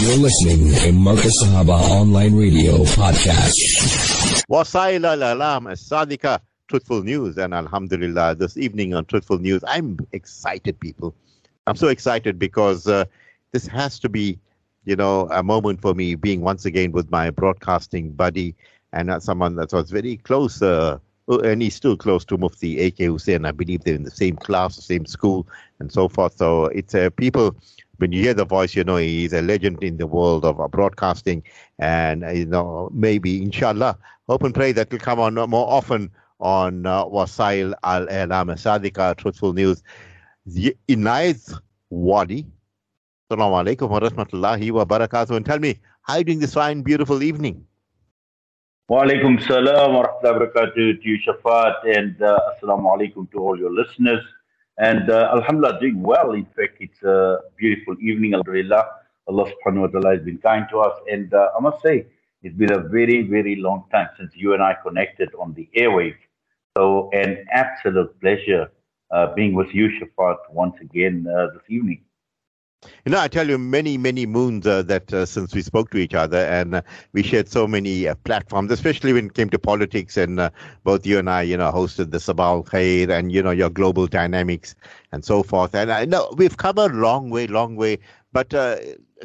You're 0.00 0.16
listening 0.16 0.72
to 0.76 0.92
Marcus 0.92 1.44
Sahaba 1.44 1.78
Online 1.90 2.34
Radio 2.34 2.84
Podcast. 2.96 3.52
Wasail 4.48 5.04
al-Alam 5.04 5.66
Sadika, 5.66 6.40
Truthful 6.68 7.02
News. 7.02 7.36
And 7.36 7.52
Alhamdulillah, 7.52 8.36
this 8.36 8.56
evening 8.56 8.94
on 8.94 9.04
Truthful 9.04 9.38
News, 9.38 9.62
I'm 9.68 9.98
excited, 10.12 10.80
people. 10.80 11.14
I'm 11.66 11.76
so 11.76 11.88
excited 11.88 12.38
because 12.38 12.86
uh, 12.86 13.04
this 13.52 13.66
has 13.66 13.98
to 13.98 14.08
be, 14.08 14.38
you 14.86 14.96
know, 14.96 15.28
a 15.30 15.42
moment 15.42 15.82
for 15.82 15.94
me 15.94 16.14
being 16.14 16.40
once 16.40 16.64
again 16.64 16.92
with 16.92 17.10
my 17.10 17.28
broadcasting 17.28 18.12
buddy 18.12 18.54
and 18.94 19.10
uh, 19.10 19.20
someone 19.20 19.56
that 19.56 19.70
was 19.70 19.90
very 19.90 20.16
close, 20.16 20.62
uh, 20.62 20.98
and 21.28 21.60
he's 21.60 21.74
still 21.74 21.98
close 21.98 22.24
to 22.24 22.38
Mufti 22.38 22.80
A.K. 22.80 23.04
Hoosen. 23.04 23.44
I 23.44 23.52
believe 23.52 23.84
they're 23.84 23.96
in 23.96 24.04
the 24.04 24.10
same 24.10 24.36
class, 24.36 24.76
the 24.76 24.82
same 24.82 25.04
school, 25.04 25.46
and 25.78 25.92
so 25.92 26.08
forth. 26.08 26.38
So 26.38 26.64
it's 26.66 26.94
uh, 26.94 27.10
people 27.10 27.54
when 28.00 28.12
you 28.12 28.22
hear 28.22 28.34
the 28.34 28.44
voice, 28.44 28.74
you 28.74 28.82
know 28.82 28.96
he's 28.96 29.32
a 29.32 29.42
legend 29.42 29.82
in 29.82 29.98
the 29.98 30.06
world 30.06 30.44
of 30.44 30.58
broadcasting, 30.70 31.42
and 31.78 32.24
you 32.36 32.46
know 32.46 32.90
maybe 32.92 33.42
inshallah, 33.42 33.98
hope 34.28 34.42
and 34.42 34.54
pray 34.54 34.72
that 34.72 34.90
will 34.90 34.98
come 34.98 35.20
on 35.20 35.34
more 35.34 35.70
often 35.70 36.10
on 36.40 36.86
uh, 36.86 37.04
Wasail 37.04 37.74
Al 37.84 38.08
Elam 38.08 38.48
Sadika 38.48 39.16
Truthful 39.16 39.52
News. 39.52 39.82
Inayet 40.88 41.60
Wadee. 41.92 42.46
Assalamu 43.30 43.76
alaikum 43.76 43.88
wa. 44.70 45.36
And 45.36 45.46
tell 45.46 45.58
me, 45.58 45.78
how 46.02 46.14
are 46.14 46.18
you 46.18 46.24
doing 46.24 46.40
this 46.40 46.54
fine, 46.54 46.82
beautiful 46.82 47.22
evening? 47.22 47.64
Wa 48.88 49.04
alaikum 49.04 49.40
salam 49.46 49.94
wa 49.94 50.06
rahmatullahi 50.06 50.74
to 50.74 50.98
you, 51.02 51.18
Shafaat, 51.24 51.96
and 51.96 52.20
uh, 52.22 52.38
assalamu 52.50 52.90
alaikum 52.90 53.30
to 53.30 53.38
all 53.38 53.56
your 53.58 53.70
listeners. 53.70 54.24
And 54.80 55.10
uh, 55.10 55.30
Alhamdulillah, 55.34 55.78
doing 55.78 56.02
well. 56.02 56.32
In 56.32 56.46
fact, 56.56 56.78
it's 56.80 57.02
a 57.02 57.40
beautiful 57.58 57.96
evening. 58.00 58.32
Alhamdulillah. 58.32 58.84
Allah 59.28 59.44
subhanahu 59.52 59.82
wa 59.82 59.86
ta'ala 59.88 60.16
has 60.16 60.24
been 60.24 60.38
kind 60.38 60.66
to 60.70 60.78
us. 60.80 60.98
And 61.06 61.32
uh, 61.34 61.50
I 61.54 61.60
must 61.60 61.82
say, 61.82 62.06
it's 62.42 62.56
been 62.56 62.72
a 62.72 62.78
very, 62.78 63.28
very 63.28 63.56
long 63.56 63.84
time 63.92 64.08
since 64.16 64.32
you 64.34 64.54
and 64.54 64.62
I 64.62 64.74
connected 64.82 65.28
on 65.38 65.52
the 65.52 65.68
airwaves. 65.76 66.22
So, 66.78 67.10
an 67.12 67.44
absolute 67.52 68.18
pleasure 68.22 68.72
uh, 69.10 69.34
being 69.34 69.52
with 69.54 69.68
you, 69.74 69.90
Shafaat, 70.00 70.38
once 70.50 70.76
again 70.80 71.26
uh, 71.28 71.48
this 71.52 71.66
evening. 71.68 72.02
You 73.04 73.12
know, 73.12 73.20
I 73.20 73.28
tell 73.28 73.48
you, 73.48 73.58
many, 73.58 73.98
many 73.98 74.24
moons 74.24 74.66
uh, 74.66 74.82
that 74.84 75.12
uh, 75.12 75.26
since 75.26 75.54
we 75.54 75.60
spoke 75.60 75.90
to 75.90 75.98
each 75.98 76.14
other, 76.14 76.38
and 76.38 76.76
uh, 76.76 76.82
we 77.12 77.22
shared 77.22 77.48
so 77.48 77.66
many 77.66 78.08
uh, 78.08 78.14
platforms, 78.24 78.70
especially 78.70 79.12
when 79.12 79.26
it 79.26 79.34
came 79.34 79.50
to 79.50 79.58
politics. 79.58 80.16
And 80.16 80.40
uh, 80.40 80.50
both 80.82 81.04
you 81.04 81.18
and 81.18 81.28
I, 81.28 81.42
you 81.42 81.58
know, 81.58 81.70
hosted 81.70 82.10
the 82.10 82.16
Sabah 82.18 82.64
Khair 82.64 83.10
and 83.10 83.30
you 83.32 83.42
know 83.42 83.50
your 83.50 83.68
global 83.68 84.06
dynamics 84.06 84.74
and 85.12 85.22
so 85.24 85.42
forth. 85.42 85.74
And 85.74 85.92
I 85.92 86.06
know 86.06 86.32
we've 86.38 86.56
covered 86.56 86.94
long 86.94 87.28
way, 87.28 87.46
long 87.46 87.76
way. 87.76 87.98
But 88.32 88.54
uh, 88.54 88.76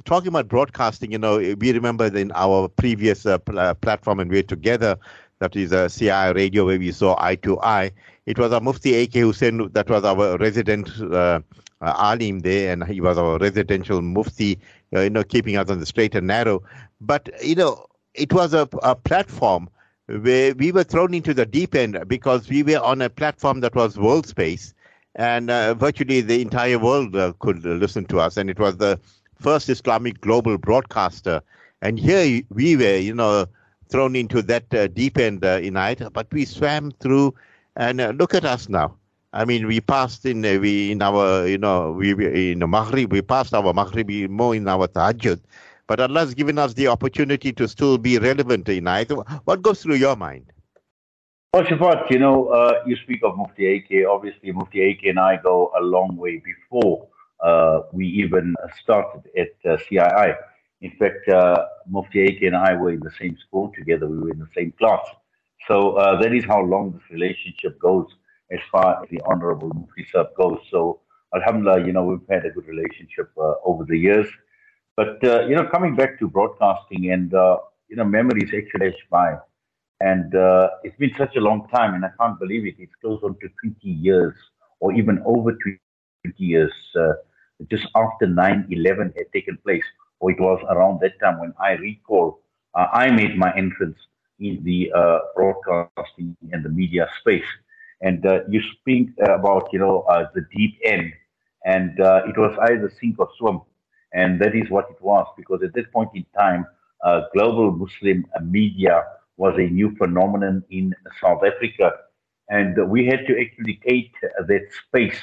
talking 0.04 0.28
about 0.30 0.50
broadcasting, 0.50 1.14
you 1.14 1.18
know, 1.18 1.38
we 1.38 1.72
remember 1.72 2.06
in 2.08 2.32
our 2.36 2.68
previous 2.68 3.24
pl- 3.24 3.76
platform, 3.76 4.20
and 4.20 4.30
we 4.30 4.38
were 4.40 4.44
together. 4.44 4.98
That 5.40 5.56
is 5.56 5.72
a 5.72 5.90
CI 5.90 6.32
radio 6.34 6.66
where 6.66 6.80
we 6.80 6.92
saw 6.92 7.16
eye 7.20 7.36
to 7.36 7.60
eye. 7.62 7.92
It 8.26 8.40
was 8.40 8.52
a 8.52 8.60
Mufti 8.60 8.94
A.K. 8.96 9.20
Hoosen 9.22 9.72
that 9.74 9.90
was 9.90 10.04
our 10.04 10.38
resident 10.38 10.90
uh, 11.02 11.40
alim 11.82 12.40
there, 12.40 12.74
and 12.74 12.84
he 12.86 13.02
was 13.02 13.18
our 13.18 13.38
residential 13.38 14.02
mufti, 14.02 14.60
uh, 14.96 15.02
you 15.02 15.10
know, 15.10 15.24
keeping 15.24 15.58
us 15.58 15.70
on 15.70 15.80
the 15.80 15.86
straight 15.86 16.16
and 16.16 16.28
narrow. 16.28 16.64
But 17.02 17.30
you 17.44 17.56
know, 17.56 17.86
it 18.14 18.34
was 18.34 18.54
a, 18.54 18.68
a 18.84 18.96
platform 18.96 19.70
where 20.08 20.54
we 20.56 20.72
were 20.72 20.84
thrown 20.84 21.14
into 21.14 21.34
the 21.34 21.46
deep 21.46 21.76
end 21.76 21.98
because 22.08 22.50
we 22.50 22.64
were 22.64 22.80
on 22.80 23.02
a 23.02 23.10
platform 23.10 23.60
that 23.62 23.76
was 23.76 23.96
WorldSpace, 23.96 24.74
and 25.16 25.50
uh, 25.50 25.74
virtually 25.76 26.22
the 26.22 26.42
entire 26.42 26.80
world 26.80 27.16
uh, 27.16 27.34
could 27.40 27.64
listen 27.64 28.06
to 28.06 28.20
us, 28.20 28.38
and 28.38 28.50
it 28.50 28.60
was 28.60 28.78
the 28.78 29.00
first 29.36 29.70
Islamic 29.70 30.22
global 30.22 30.58
broadcaster. 30.58 31.42
And 31.82 32.00
here 32.00 32.42
we 32.50 32.76
were, 32.76 32.98
you 32.98 33.14
know, 33.14 33.46
thrown 33.90 34.16
into 34.16 34.42
that 34.44 34.74
uh, 34.74 34.88
deep 34.88 35.18
end 35.18 35.46
uh, 35.46 35.60
in 35.62 35.76
it, 35.78 36.02
but 36.14 36.28
we 36.32 36.46
swam 36.46 36.92
through, 37.00 37.34
and 37.76 37.98
look 38.18 38.34
at 38.34 38.46
us 38.46 38.70
now 38.70 38.96
I 39.36 39.44
mean, 39.44 39.68
we 39.68 39.82
passed 39.82 40.26
in 40.26 40.46
uh, 40.46 40.58
we 40.62 40.94
in 40.94 41.02
our 41.02 41.46
you 41.46 41.58
know 41.58 41.92
we 41.92 42.12
in 42.52 42.60
Maghrib 42.70 43.12
we 43.12 43.22
passed 43.22 43.54
our 43.54 43.74
Maghrib 43.74 44.10
more 44.30 44.56
in 44.56 44.66
our 44.66 44.88
Tahajjud, 44.88 45.42
but 45.88 46.00
Allah 46.00 46.22
has 46.22 46.34
given 46.34 46.58
us 46.58 46.74
the 46.74 46.88
opportunity 46.88 47.52
to 47.52 47.68
still 47.68 47.98
be 47.98 48.18
relevant 48.18 48.70
in 48.70 48.88
it. 48.88 49.12
What 49.44 49.62
goes 49.62 49.84
through 49.84 49.96
your 49.96 50.16
mind? 50.16 50.54
Well, 51.54 51.64
Shafaat, 51.64 52.10
you 52.10 52.20
know, 52.20 52.48
uh, 52.48 52.84
you 52.86 52.96
speak 52.96 53.24
of 53.24 53.36
Mufti 53.36 53.76
AK. 53.76 54.08
Obviously, 54.10 54.54
Mufti 54.54 54.92
AK 54.92 55.04
and 55.04 55.20
I 55.20 55.36
go 55.36 55.74
a 55.78 55.84
long 55.84 56.16
way 56.16 56.42
before 56.52 57.06
uh, 57.44 57.82
we 57.92 58.08
even 58.08 58.56
started 58.82 59.30
at 59.38 59.52
uh, 59.70 59.76
CII. 59.76 60.36
In 60.80 60.92
fact, 60.92 61.28
uh, 61.28 61.66
Mufti 61.90 62.24
AK 62.24 62.42
and 62.44 62.56
I 62.56 62.74
were 62.76 62.92
in 62.92 63.02
the 63.02 63.12
same 63.20 63.38
school 63.38 63.70
together. 63.78 64.08
We 64.08 64.18
were 64.20 64.32
in 64.32 64.40
the 64.40 64.50
same 64.56 64.72
class. 64.80 65.06
So 65.68 65.94
uh, 65.98 66.22
that 66.22 66.34
is 66.34 66.46
how 66.46 66.62
long 66.62 66.92
this 66.92 67.10
relationship 67.10 67.80
goes 67.80 68.08
as 68.52 68.60
far 68.72 69.02
as 69.02 69.10
the 69.10 69.22
Honorable 69.26 69.70
Mufti 69.70 70.06
Sahib 70.12 70.28
goes. 70.38 70.60
So, 70.70 71.02
Alhamdulillah, 71.36 71.86
you 71.86 71.94
know, 71.94 72.04
we've 72.04 72.28
had 72.30 72.46
a 72.46 72.52
good 72.52 72.68
relationship 72.68 73.32
uh, 73.38 73.56
over 73.64 73.84
the 73.84 73.98
years. 73.98 74.28
But, 74.96 75.24
uh, 75.24 75.42
you 75.48 75.56
know, 75.56 75.66
coming 75.66 75.96
back 75.96 76.20
to 76.20 76.28
broadcasting 76.28 77.12
and, 77.12 77.34
uh, 77.34 77.58
you 77.90 77.96
know, 77.96 78.06
memories 78.06 78.52
actually 78.56 78.92
flash 78.92 79.00
by. 79.10 79.38
And 80.00 80.36
uh, 80.36 80.70
it's 80.84 80.96
been 80.98 81.14
such 81.18 81.36
a 81.36 81.40
long 81.40 81.68
time, 81.74 81.96
and 81.96 82.06
I 82.06 82.10
can't 82.20 82.40
believe 82.40 82.66
it. 82.66 82.76
It's 82.78 82.94
close 83.02 83.20
on 83.24 83.36
to 83.40 83.50
20 83.64 83.90
years 83.90 84.36
or 84.80 84.94
even 84.94 85.22
over 85.26 85.52
20 85.54 85.80
years, 86.38 86.74
uh, 87.00 87.14
just 87.72 87.88
after 87.96 88.28
9 88.28 88.68
11 88.70 89.14
had 89.18 89.32
taken 89.34 89.58
place, 89.64 89.84
or 90.20 90.32
it 90.32 90.40
was 90.40 90.62
around 90.70 91.00
that 91.02 91.20
time 91.20 91.40
when 91.40 91.54
I 91.60 91.72
recall 91.72 92.42
I 92.76 93.10
made 93.10 93.38
my 93.38 93.56
entrance 93.56 93.98
in 94.40 94.64
the 94.64 94.92
broadcasting 95.36 96.20
and 96.26 96.64
the 96.64 96.70
media 96.70 97.08
space. 97.20 97.50
And 98.02 98.26
uh, 98.26 98.40
you 98.50 98.62
speak 98.80 99.10
about 99.22 99.70
you 99.72 99.80
know 99.80 100.02
uh, 100.02 100.26
the 100.34 100.46
deep 100.56 100.78
end, 100.84 101.12
and 101.66 102.00
uh, 102.00 102.22
it 102.28 102.38
was 102.38 102.56
either 102.70 102.92
sink 103.00 103.20
or 103.20 103.30
swim, 103.38 103.62
and 104.14 104.40
that 104.42 104.56
is 104.56 104.70
what 104.70 104.86
it 104.90 105.02
was 105.02 105.26
because 105.38 105.62
at 105.64 105.74
that 105.74 105.92
point 105.92 106.10
in 106.14 106.26
time, 106.38 106.66
uh, 107.04 107.22
global 107.34 107.72
Muslim 107.72 108.26
media 108.44 109.04
was 109.38 109.56
a 109.58 109.68
new 109.68 109.96
phenomenon 109.98 110.64
in 110.70 110.94
South 111.22 111.42
Africa, 111.46 111.92
and 112.50 112.76
we 112.90 113.06
had 113.06 113.26
to 113.28 113.40
actually 113.42 113.76
create 113.76 114.14
that 114.48 114.66
space 114.88 115.20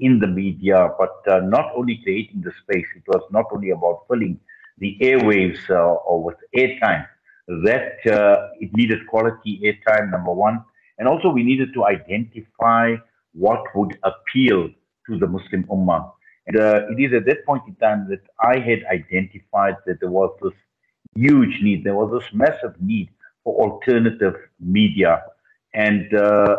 in 0.00 0.18
the 0.18 0.26
media, 0.26 0.90
but 0.98 1.16
uh, 1.32 1.40
not 1.40 1.72
only 1.76 2.00
creating 2.02 2.42
the 2.42 2.52
space, 2.62 2.86
it 2.96 3.02
was 3.08 3.22
not 3.30 3.46
only 3.52 3.70
about 3.70 4.04
filling 4.08 4.38
the 4.78 4.96
airwaves 5.00 5.58
uh, 5.70 5.94
or 6.08 6.22
with 6.22 6.36
airtime. 6.56 7.06
That 7.48 7.98
it 8.60 8.70
needed 8.74 9.06
quality 9.06 9.60
airtime, 9.62 10.10
number 10.10 10.32
one 10.32 10.64
and 10.98 11.08
also, 11.08 11.28
we 11.28 11.42
needed 11.42 11.74
to 11.74 11.86
identify 11.86 12.94
what 13.32 13.64
would 13.74 13.98
appeal 14.04 14.70
to 15.06 15.18
the 15.18 15.26
Muslim 15.26 15.64
Ummah. 15.64 16.12
And 16.46 16.56
uh, 16.58 16.82
it 16.90 17.00
is 17.00 17.12
at 17.14 17.26
that 17.26 17.44
point 17.46 17.62
in 17.66 17.74
time 17.76 18.06
that 18.10 18.20
I 18.40 18.58
had 18.58 18.84
identified 18.84 19.76
that 19.86 19.98
there 20.00 20.10
was 20.10 20.30
this 20.42 20.52
huge 21.16 21.62
need, 21.62 21.84
there 21.84 21.94
was 21.94 22.20
this 22.20 22.32
massive 22.32 22.80
need 22.80 23.08
for 23.42 23.54
alternative 23.60 24.34
media. 24.60 25.22
And 25.72 26.14
uh, 26.14 26.56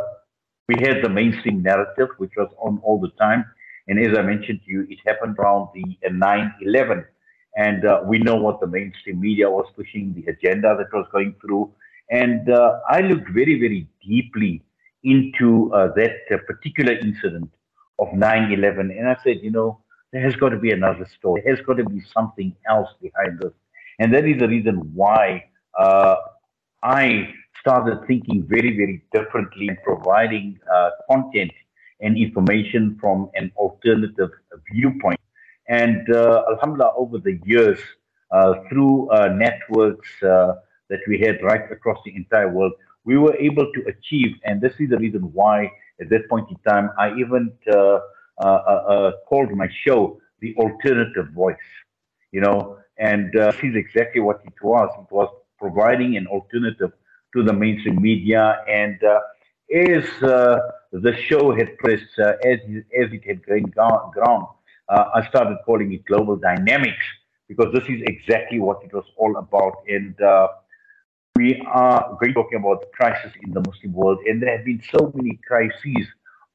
we 0.67 0.75
had 0.81 1.03
the 1.03 1.09
mainstream 1.09 1.61
narrative, 1.61 2.09
which 2.17 2.31
was 2.35 2.49
on 2.59 2.79
all 2.83 2.99
the 2.99 3.11
time. 3.19 3.45
And 3.87 3.99
as 3.99 4.17
I 4.17 4.21
mentioned 4.23 4.61
to 4.65 4.71
you, 4.71 4.87
it 4.89 4.99
happened 5.05 5.37
around 5.39 5.69
the 5.73 5.97
uh, 6.05 6.11
9 6.11 6.53
11. 6.61 7.05
And 7.55 7.85
uh, 7.85 8.01
we 8.05 8.19
know 8.19 8.35
what 8.35 8.59
the 8.59 8.67
mainstream 8.67 9.19
media 9.21 9.49
was 9.49 9.67
pushing, 9.75 10.13
the 10.13 10.29
agenda 10.31 10.75
that 10.77 10.93
was 10.93 11.07
going 11.11 11.35
through. 11.41 11.71
And 12.09 12.49
uh, 12.49 12.79
I 12.89 13.01
looked 13.01 13.29
very, 13.29 13.59
very 13.59 13.87
deeply 14.05 14.61
into 15.03 15.73
uh, 15.73 15.93
that 15.95 16.45
particular 16.47 16.93
incident 16.93 17.49
of 17.99 18.13
9 18.13 18.51
11. 18.51 18.91
And 18.91 19.07
I 19.07 19.17
said, 19.23 19.39
you 19.41 19.51
know, 19.51 19.79
there 20.11 20.21
has 20.21 20.35
got 20.35 20.49
to 20.49 20.57
be 20.57 20.71
another 20.71 21.07
story. 21.17 21.41
There 21.43 21.55
has 21.55 21.65
got 21.65 21.77
to 21.77 21.85
be 21.85 22.01
something 22.13 22.55
else 22.69 22.89
behind 23.01 23.39
this. 23.39 23.53
And 23.99 24.13
that 24.13 24.25
is 24.25 24.39
the 24.39 24.47
reason 24.47 24.75
why 24.93 25.45
uh, 25.77 26.15
I 26.83 27.33
started 27.59 28.05
thinking 28.07 28.45
very, 28.47 28.75
very 28.75 29.03
differently 29.13 29.69
and 29.69 29.77
providing 29.83 30.59
uh, 30.73 30.89
content 31.09 31.51
and 32.01 32.17
information 32.17 32.97
from 32.99 33.29
an 33.35 33.51
alternative 33.57 34.29
viewpoint. 34.71 35.19
And 35.67 36.07
uh, 36.13 36.43
Alhamdulillah, 36.51 36.93
over 36.95 37.17
the 37.17 37.39
years, 37.45 37.79
through 38.69 39.09
networks, 39.35 40.09
that 40.21 40.99
we 41.07 41.19
had 41.19 41.41
right 41.41 41.71
across 41.71 41.97
the 42.05 42.15
entire 42.15 42.49
world, 42.49 42.73
we 43.05 43.17
were 43.17 43.35
able 43.35 43.71
to 43.73 43.83
achieve, 43.87 44.35
and 44.43 44.61
this 44.61 44.73
is 44.79 44.89
the 44.89 44.97
reason 44.97 45.21
why 45.33 45.71
at 46.01 46.09
that 46.09 46.27
point 46.29 46.49
in 46.49 46.57
time, 46.67 46.89
I 46.97 47.13
even 47.15 47.53
uh, 47.71 47.75
uh, 47.77 47.99
uh, 48.43 48.47
uh 48.47 49.11
called 49.27 49.51
my 49.51 49.69
show 49.85 50.19
the 50.41 50.55
alternative 50.57 51.29
voice, 51.33 51.69
you 52.31 52.41
know, 52.41 52.77
and 52.97 53.35
uh, 53.37 53.51
this 53.51 53.63
is 53.63 53.75
exactly 53.75 54.21
what 54.21 54.41
it 54.45 54.61
was. 54.61 54.89
It 54.99 55.13
was 55.13 55.29
providing 55.57 56.17
an 56.17 56.27
alternative 56.27 56.91
to 57.33 57.43
the 57.43 57.53
mainstream 57.53 58.01
media, 58.01 58.61
and 58.67 59.01
uh, 59.03 59.19
as 59.73 60.03
the 60.19 61.15
show 61.27 61.55
had 61.55 61.77
pressed, 61.77 62.19
as, 62.19 62.59
as 63.01 63.07
it 63.17 63.23
had 63.25 63.45
gained 63.45 63.73
ground, 63.73 64.47
I 64.89 65.27
started 65.29 65.57
calling 65.65 65.93
it 65.93 66.05
global 66.05 66.35
dynamics 66.35 67.03
because 67.47 67.73
this 67.73 67.83
is 67.85 68.01
exactly 68.05 68.59
what 68.59 68.83
it 68.83 68.93
was 68.93 69.05
all 69.17 69.37
about. 69.37 69.73
And 69.87 70.19
uh, 70.21 70.47
we 71.35 71.61
are 71.67 72.17
going 72.19 72.33
talking 72.33 72.59
about 72.59 72.81
the 72.81 72.87
crisis 72.93 73.33
in 73.43 73.51
the 73.51 73.61
Muslim 73.61 73.93
world, 73.93 74.19
and 74.25 74.41
there 74.41 74.55
have 74.55 74.65
been 74.65 74.81
so 74.91 75.11
many 75.15 75.39
crises 75.47 76.07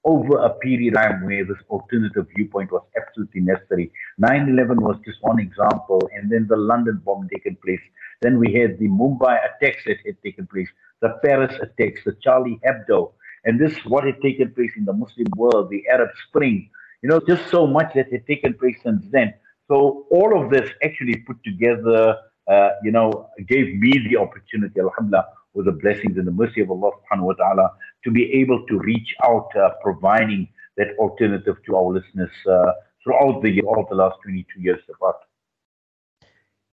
over 0.04 0.38
a 0.38 0.50
period 0.54 0.96
of 0.96 1.02
time 1.02 1.24
where 1.26 1.44
this 1.44 1.58
alternative 1.68 2.26
viewpoint 2.34 2.72
was 2.72 2.82
absolutely 2.96 3.42
necessary. 3.42 3.92
9-11 4.22 4.80
was 4.80 4.96
just 5.04 5.18
one 5.22 5.38
example, 5.38 6.08
and 6.14 6.30
then 6.32 6.46
the 6.48 6.56
London 6.56 7.02
bomb 7.04 7.28
taken 7.28 7.56
place. 7.62 7.80
Then 8.22 8.38
we 8.38 8.54
had 8.54 8.78
the 8.78 8.88
Mumbai 8.88 9.38
attacks 9.44 9.84
that 9.86 9.98
had 10.06 10.22
taken 10.22 10.46
place, 10.46 10.68
the 11.02 11.18
Paris 11.22 11.54
attacks, 11.60 12.00
the 12.04 12.16
Charlie 12.22 12.60
Hebdo, 12.66 13.12
and 13.44 13.60
this 13.60 13.76
what 13.84 14.04
had 14.04 14.20
taken 14.22 14.52
place 14.52 14.72
in 14.76 14.84
the 14.84 14.92
Muslim 14.92 15.26
world, 15.36 15.70
the 15.70 15.84
Arab 15.92 16.10
Spring. 16.28 16.70
You 17.02 17.08
know, 17.08 17.20
just 17.26 17.48
so 17.50 17.66
much 17.66 17.94
that 17.94 18.12
had 18.12 18.26
taken 18.26 18.54
place 18.54 18.76
since 18.82 19.04
then. 19.10 19.34
So 19.68 20.06
all 20.10 20.42
of 20.42 20.50
this 20.50 20.68
actually 20.84 21.16
put 21.26 21.42
together, 21.44 22.16
uh, 22.48 22.70
you 22.82 22.90
know, 22.90 23.30
gave 23.48 23.74
me 23.76 23.92
the 24.10 24.16
opportunity, 24.18 24.80
alhamdulillah, 24.80 25.28
with 25.54 25.66
the 25.66 25.72
blessings 25.72 26.18
and 26.18 26.26
the 26.26 26.32
mercy 26.32 26.60
of 26.60 26.70
Allah 26.70 26.90
subhanahu 26.98 27.22
wa 27.22 27.32
ta'ala, 27.34 27.70
to 28.04 28.10
be 28.10 28.32
able 28.34 28.66
to 28.66 28.78
reach 28.78 29.14
out, 29.24 29.48
uh, 29.56 29.70
providing 29.82 30.48
that 30.76 30.88
alternative 30.98 31.56
to 31.66 31.76
our 31.76 31.92
listeners 31.92 32.30
uh, 32.48 32.72
throughout 33.02 33.42
the 33.42 33.50
year, 33.50 33.64
all 33.64 33.86
the 33.88 33.96
last 33.96 34.16
22 34.24 34.60
years 34.60 34.80
of 34.88 34.96
art. 35.02 35.16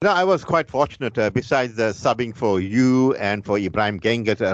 No, 0.04 0.12
I 0.12 0.26
was 0.26 0.44
quite 0.44 0.70
fortunate. 0.70 1.18
Uh, 1.18 1.30
besides 1.30 1.76
the 1.76 1.94
subbing 1.94 2.36
for 2.36 2.60
you 2.60 3.14
and 3.16 3.46
for 3.46 3.58
Ibrahim 3.58 4.02
Gengat, 4.02 4.42
uh, 4.42 4.54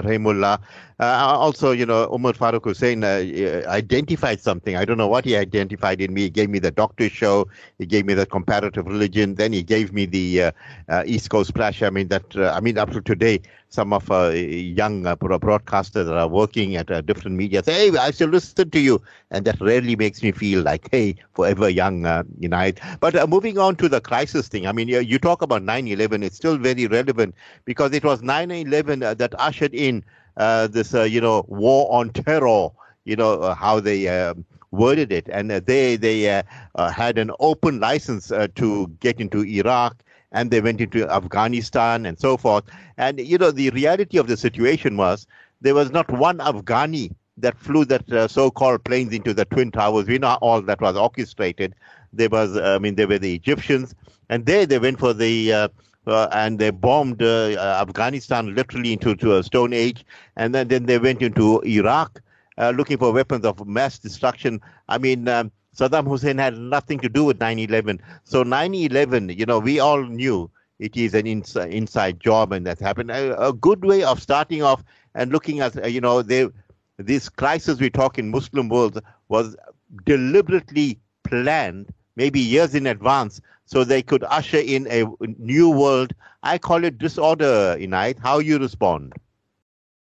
uh, 1.00 1.34
also, 1.38 1.70
you 1.72 1.86
know, 1.86 2.12
Umar 2.12 2.34
Farooq 2.34 2.64
Hussein 2.64 3.02
uh, 3.02 3.64
identified 3.68 4.38
something. 4.40 4.76
I 4.76 4.84
don't 4.84 4.98
know 4.98 5.08
what 5.08 5.24
he 5.24 5.34
identified 5.34 6.00
in 6.00 6.12
me. 6.12 6.22
He 6.22 6.30
gave 6.30 6.50
me 6.50 6.58
the 6.58 6.70
Doctor 6.70 7.08
Show. 7.08 7.48
He 7.78 7.86
gave 7.86 8.04
me 8.04 8.12
the 8.12 8.26
comparative 8.26 8.86
religion. 8.86 9.36
Then 9.36 9.52
he 9.54 9.62
gave 9.62 9.92
me 9.94 10.04
the 10.04 10.42
uh, 10.42 10.52
uh, 10.90 11.04
East 11.06 11.30
Coast 11.30 11.48
Splash. 11.48 11.82
I 11.82 11.90
mean, 11.90 12.08
that. 12.08 12.36
Uh, 12.36 12.52
I 12.54 12.60
mean, 12.60 12.76
up 12.78 12.90
to 12.90 13.00
today, 13.00 13.40
some 13.70 13.92
of 13.94 14.10
uh, 14.10 14.28
young 14.30 15.06
uh, 15.06 15.16
broadcasters 15.16 16.04
that 16.04 16.16
are 16.16 16.28
working 16.28 16.76
at 16.76 16.90
uh, 16.90 17.00
different 17.00 17.36
media 17.36 17.62
say, 17.64 17.90
"Hey, 17.90 17.96
I 17.96 18.10
still 18.10 18.28
listen 18.28 18.70
to 18.70 18.80
you," 18.80 19.00
and 19.30 19.44
that 19.46 19.58
really 19.60 19.96
makes 19.96 20.22
me 20.22 20.32
feel 20.32 20.62
like, 20.62 20.88
"Hey, 20.90 21.16
forever 21.34 21.68
young, 21.70 22.04
uh, 22.04 22.24
United." 22.38 22.80
But 23.00 23.16
uh, 23.16 23.26
moving 23.26 23.58
on 23.58 23.76
to 23.76 23.88
the 23.88 24.00
crisis 24.02 24.48
thing, 24.48 24.66
I 24.66 24.72
mean, 24.72 24.88
you, 24.88 25.00
you 25.00 25.18
talk 25.18 25.40
about 25.40 25.62
9/11; 25.62 26.22
it's 26.24 26.36
still 26.36 26.58
very 26.58 26.86
relevant 26.86 27.34
because 27.64 27.92
it 27.94 28.04
was 28.04 28.20
9/11 28.20 29.02
uh, 29.02 29.14
that 29.14 29.34
ushered 29.38 29.74
in 29.74 30.04
Uh, 30.40 30.66
this, 30.66 30.94
uh, 30.94 31.02
you 31.02 31.20
know, 31.20 31.44
war 31.48 31.86
on 31.92 32.10
terror. 32.10 32.68
You 33.04 33.16
know 33.16 33.32
uh, 33.40 33.54
how 33.54 33.80
they. 33.80 34.08
Um, 34.08 34.44
worded 34.72 35.10
it, 35.10 35.26
and 35.32 35.50
they 35.50 35.96
they 35.96 36.20
had 36.22 37.18
an 37.18 37.32
open 37.40 37.80
license 37.80 38.30
to 38.54 38.86
get 39.00 39.20
into 39.20 39.44
Iraq, 39.44 40.04
and 40.30 40.52
they 40.52 40.60
went 40.60 40.80
into 40.80 41.08
Afghanistan 41.10 42.06
and 42.06 42.18
so 42.20 42.36
forth. 42.36 42.64
And 42.96 43.18
you 43.18 43.36
know, 43.36 43.50
the 43.50 43.70
reality 43.70 44.16
of 44.16 44.28
the 44.28 44.36
situation 44.36 44.96
was 44.96 45.26
there 45.60 45.74
was 45.74 45.90
not 45.90 46.08
one 46.10 46.38
Afghani 46.38 47.12
that 47.38 47.58
flew 47.58 47.84
that 47.86 48.10
uh, 48.12 48.28
so-called 48.28 48.84
planes 48.84 49.12
into 49.12 49.34
the 49.34 49.44
twin 49.44 49.70
towers. 49.72 50.06
We 50.06 50.18
know 50.18 50.38
all 50.40 50.62
that 50.62 50.80
was 50.80 50.96
orchestrated. 50.96 51.74
There 52.12 52.28
was, 52.28 52.56
I 52.56 52.78
mean, 52.78 52.94
there 52.94 53.08
were 53.08 53.18
the 53.18 53.34
Egyptians, 53.34 53.94
and 54.28 54.46
there 54.46 54.66
they 54.66 54.78
went 54.78 55.00
for 55.00 55.12
the. 55.12 55.52
Uh, 55.52 55.68
uh, 56.10 56.28
and 56.32 56.58
they 56.58 56.70
bombed 56.70 57.22
uh, 57.22 57.78
Afghanistan 57.80 58.54
literally 58.54 58.92
into 58.92 59.14
to 59.16 59.36
a 59.36 59.42
stone 59.42 59.72
age, 59.72 60.04
and 60.36 60.54
then, 60.54 60.68
then 60.68 60.86
they 60.86 60.98
went 60.98 61.22
into 61.22 61.60
Iraq 61.60 62.20
uh, 62.58 62.70
looking 62.70 62.98
for 62.98 63.12
weapons 63.12 63.44
of 63.44 63.66
mass 63.66 63.98
destruction. 63.98 64.60
I 64.88 64.98
mean, 64.98 65.28
um, 65.28 65.50
Saddam 65.74 66.06
Hussein 66.06 66.38
had 66.38 66.58
nothing 66.58 66.98
to 67.00 67.08
do 67.08 67.24
with 67.24 67.38
9/11. 67.38 68.00
So 68.24 68.44
9/11, 68.44 69.36
you 69.36 69.46
know, 69.46 69.58
we 69.58 69.80
all 69.80 70.02
knew 70.04 70.50
it 70.78 70.96
is 70.96 71.14
an 71.14 71.26
inside, 71.26 71.72
inside 71.72 72.20
job, 72.20 72.52
and 72.52 72.66
that 72.66 72.78
happened. 72.78 73.10
A, 73.10 73.48
a, 73.48 73.52
good 73.52 73.84
way 73.84 74.02
of 74.02 74.20
starting 74.20 74.62
off 74.62 74.82
and 75.14 75.30
looking 75.30 75.60
at, 75.60 75.82
uh, 75.82 75.86
you 75.86 76.00
know, 76.00 76.22
they, 76.22 76.48
this 76.96 77.28
crisis 77.28 77.80
we 77.80 77.90
talk 77.90 78.18
in 78.18 78.30
Muslim 78.30 78.68
world 78.68 79.00
was 79.28 79.56
deliberately 80.04 80.98
planned, 81.24 81.92
maybe 82.16 82.40
years 82.40 82.74
in 82.74 82.86
advance, 82.86 83.40
so 83.70 83.84
they 83.84 84.02
could 84.02 84.24
usher 84.24 84.58
in 84.58 84.86
a 84.88 85.04
new 85.38 85.70
world. 85.70 86.12
I 86.42 86.58
call 86.58 86.84
it 86.84 86.98
disorder, 86.98 87.76
Inayet. 87.78 88.18
How 88.18 88.40
you 88.40 88.58
respond? 88.58 89.14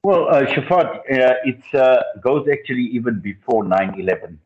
Well, 0.02 0.28
uh, 0.28 0.42
Shafaat, 0.42 0.96
uh, 0.96 1.34
it 1.44 1.62
uh, 1.74 2.02
goes 2.20 2.46
actually 2.52 2.88
even 2.92 3.20
before 3.20 3.64
9 3.64 4.00
11. 4.00 4.40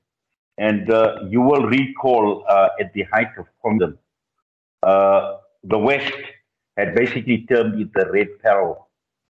And 0.58 0.90
uh, 0.90 1.16
you 1.28 1.40
will 1.40 1.66
recall 1.66 2.44
uh, 2.49 2.69
at 2.81 2.93
the 2.93 3.05
height 3.05 3.28
of 3.38 3.46
uh, 4.82 5.37
the 5.64 5.78
West 5.78 6.12
had 6.76 6.94
basically 6.94 7.46
termed 7.50 7.81
it 7.81 7.93
the 7.94 8.11
Red 8.12 8.28
Peril. 8.43 8.88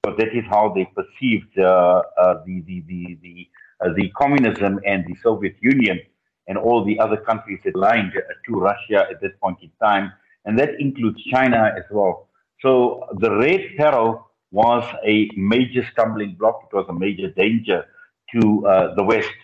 So 0.05 0.15
that 0.17 0.29
is 0.35 0.44
how 0.49 0.73
they 0.75 0.87
perceived 0.94 1.59
uh, 1.59 2.03
uh, 2.19 2.43
the 2.47 2.61
the 2.67 2.85
the 2.87 3.19
the, 3.23 3.49
uh, 3.81 3.93
the 3.94 4.11
communism 4.11 4.81
and 4.87 5.05
the 5.06 5.17
Soviet 5.23 5.56
Union 5.61 5.99
and 6.46 6.58
all 6.58 6.85
the 6.85 6.99
other 6.99 7.17
countries 7.17 7.61
aligned 7.75 8.12
to 8.12 8.52
Russia 8.52 9.06
at 9.11 9.20
that 9.23 9.41
point 9.41 9.58
in 9.62 9.70
time, 9.82 10.12
and 10.44 10.58
that 10.58 10.70
includes 10.79 11.23
China 11.25 11.73
as 11.76 11.85
well. 11.91 12.29
So 12.61 13.05
the 13.19 13.35
Red 13.37 13.62
Peril 13.76 14.26
was 14.50 14.85
a 15.05 15.31
major 15.37 15.87
stumbling 15.93 16.37
block. 16.38 16.69
It 16.70 16.76
was 16.76 16.87
a 16.88 16.93
major 16.93 17.31
danger 17.31 17.87
to 18.32 18.94
the 18.96 19.02
West. 19.02 19.35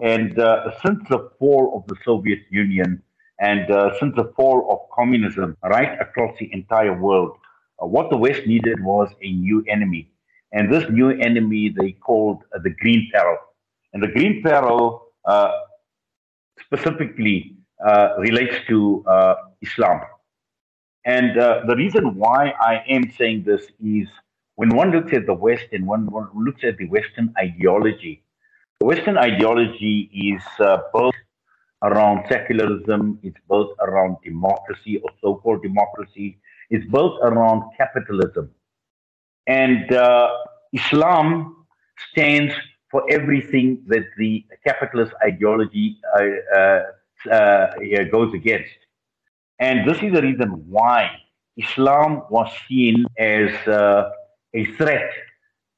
And 0.00 0.38
uh, 0.38 0.72
since 0.84 1.00
the 1.08 1.30
fall 1.38 1.72
of 1.76 1.86
the 1.86 1.96
Soviet 2.04 2.40
Union 2.50 3.02
and 3.40 3.70
uh, 3.70 3.98
since 3.98 4.14
the 4.16 4.32
fall 4.36 4.66
of 4.70 4.78
communism 4.94 5.56
right 5.62 6.00
across 6.00 6.36
the 6.38 6.52
entire 6.52 6.98
world, 6.98 7.36
uh, 7.82 7.86
what 7.86 8.10
the 8.10 8.16
West 8.16 8.46
needed 8.46 8.82
was 8.82 9.08
a 9.22 9.32
new 9.32 9.64
enemy. 9.68 10.10
And 10.52 10.72
this 10.72 10.88
new 10.90 11.10
enemy 11.10 11.74
they 11.78 11.92
called 11.92 12.42
uh, 12.54 12.58
the 12.62 12.70
Green 12.70 13.08
Peril. 13.12 13.36
And 13.92 14.02
the 14.02 14.08
Green 14.08 14.42
Peril 14.42 15.02
uh, 15.24 15.52
specifically 16.60 17.56
uh, 17.84 18.14
relates 18.18 18.56
to 18.68 19.04
Islam. 19.62 20.00
And 21.04 21.36
the 21.36 21.74
reason 21.76 22.14
why 22.14 22.54
I 22.60 22.82
am 22.88 23.10
saying 23.18 23.44
this 23.44 23.66
is 23.82 24.08
when 24.56 24.70
one 24.70 24.90
looks 24.92 25.12
at 25.12 25.26
the 25.26 25.34
West 25.34 25.66
and 25.72 25.86
one, 25.86 26.06
one 26.06 26.28
looks 26.34 26.62
at 26.62 26.76
the 26.78 26.86
Western 26.86 27.34
ideology, 27.38 28.22
the 28.80 28.86
Western 28.86 29.18
ideology 29.18 30.10
is 30.12 30.42
uh, 30.60 30.78
both 30.92 31.14
around 31.82 32.24
secularism, 32.28 33.18
it's 33.22 33.38
both 33.48 33.70
around 33.80 34.16
democracy 34.24 34.98
or 34.98 35.10
so 35.20 35.36
called 35.36 35.62
democracy, 35.62 36.38
it's 36.70 36.86
both 36.86 37.18
around 37.22 37.62
capitalism. 37.76 38.50
And 39.46 39.92
uh, 39.92 40.30
Islam 40.72 41.66
stands 42.10 42.54
for 42.94 43.02
everything 43.10 43.82
that 43.88 44.06
the 44.16 44.46
capitalist 44.64 45.12
ideology 45.30 45.98
uh, 46.16 46.22
uh, 46.56 46.82
uh 47.36 48.04
goes 48.16 48.32
against. 48.32 48.78
And 49.58 49.76
this 49.88 49.98
is 50.00 50.12
the 50.12 50.22
reason 50.22 50.48
why 50.76 51.00
Islam 51.56 52.22
was 52.30 52.48
seen 52.68 53.04
as 53.18 53.50
uh, 53.66 54.10
a 54.60 54.62
threat 54.78 55.10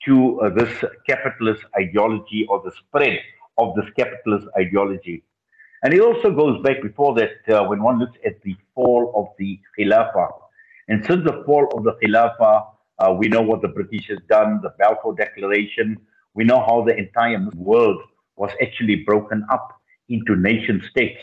to 0.04 0.14
uh, 0.40 0.50
this 0.58 0.72
capitalist 1.08 1.62
ideology 1.82 2.40
or 2.50 2.60
the 2.66 2.72
spread 2.82 3.18
of 3.56 3.74
this 3.76 3.88
capitalist 3.98 4.46
ideology. 4.62 5.24
And 5.82 5.94
it 5.94 6.02
also 6.08 6.30
goes 6.42 6.62
back 6.66 6.82
before 6.82 7.14
that 7.20 7.36
uh, 7.48 7.64
when 7.64 7.82
one 7.82 7.98
looks 7.98 8.18
at 8.26 8.42
the 8.42 8.54
fall 8.74 9.02
of 9.20 9.26
the 9.38 9.58
Khilafah. 9.78 10.32
And 10.88 11.02
since 11.06 11.24
the 11.24 11.42
fall 11.46 11.66
of 11.76 11.80
the 11.88 11.94
Khilafah, 12.00 13.18
we 13.18 13.28
know 13.28 13.40
what 13.40 13.62
the 13.62 13.72
British 13.78 14.08
has 14.08 14.20
done, 14.28 14.60
the 14.62 14.72
Balfour 14.78 15.14
Declaration. 15.14 15.96
We 16.36 16.44
know 16.44 16.60
how 16.60 16.84
the 16.84 16.96
entire 16.96 17.40
world 17.56 18.02
was 18.36 18.50
actually 18.62 18.96
broken 18.96 19.44
up 19.50 19.68
into 20.10 20.36
nation 20.36 20.82
states. 20.90 21.20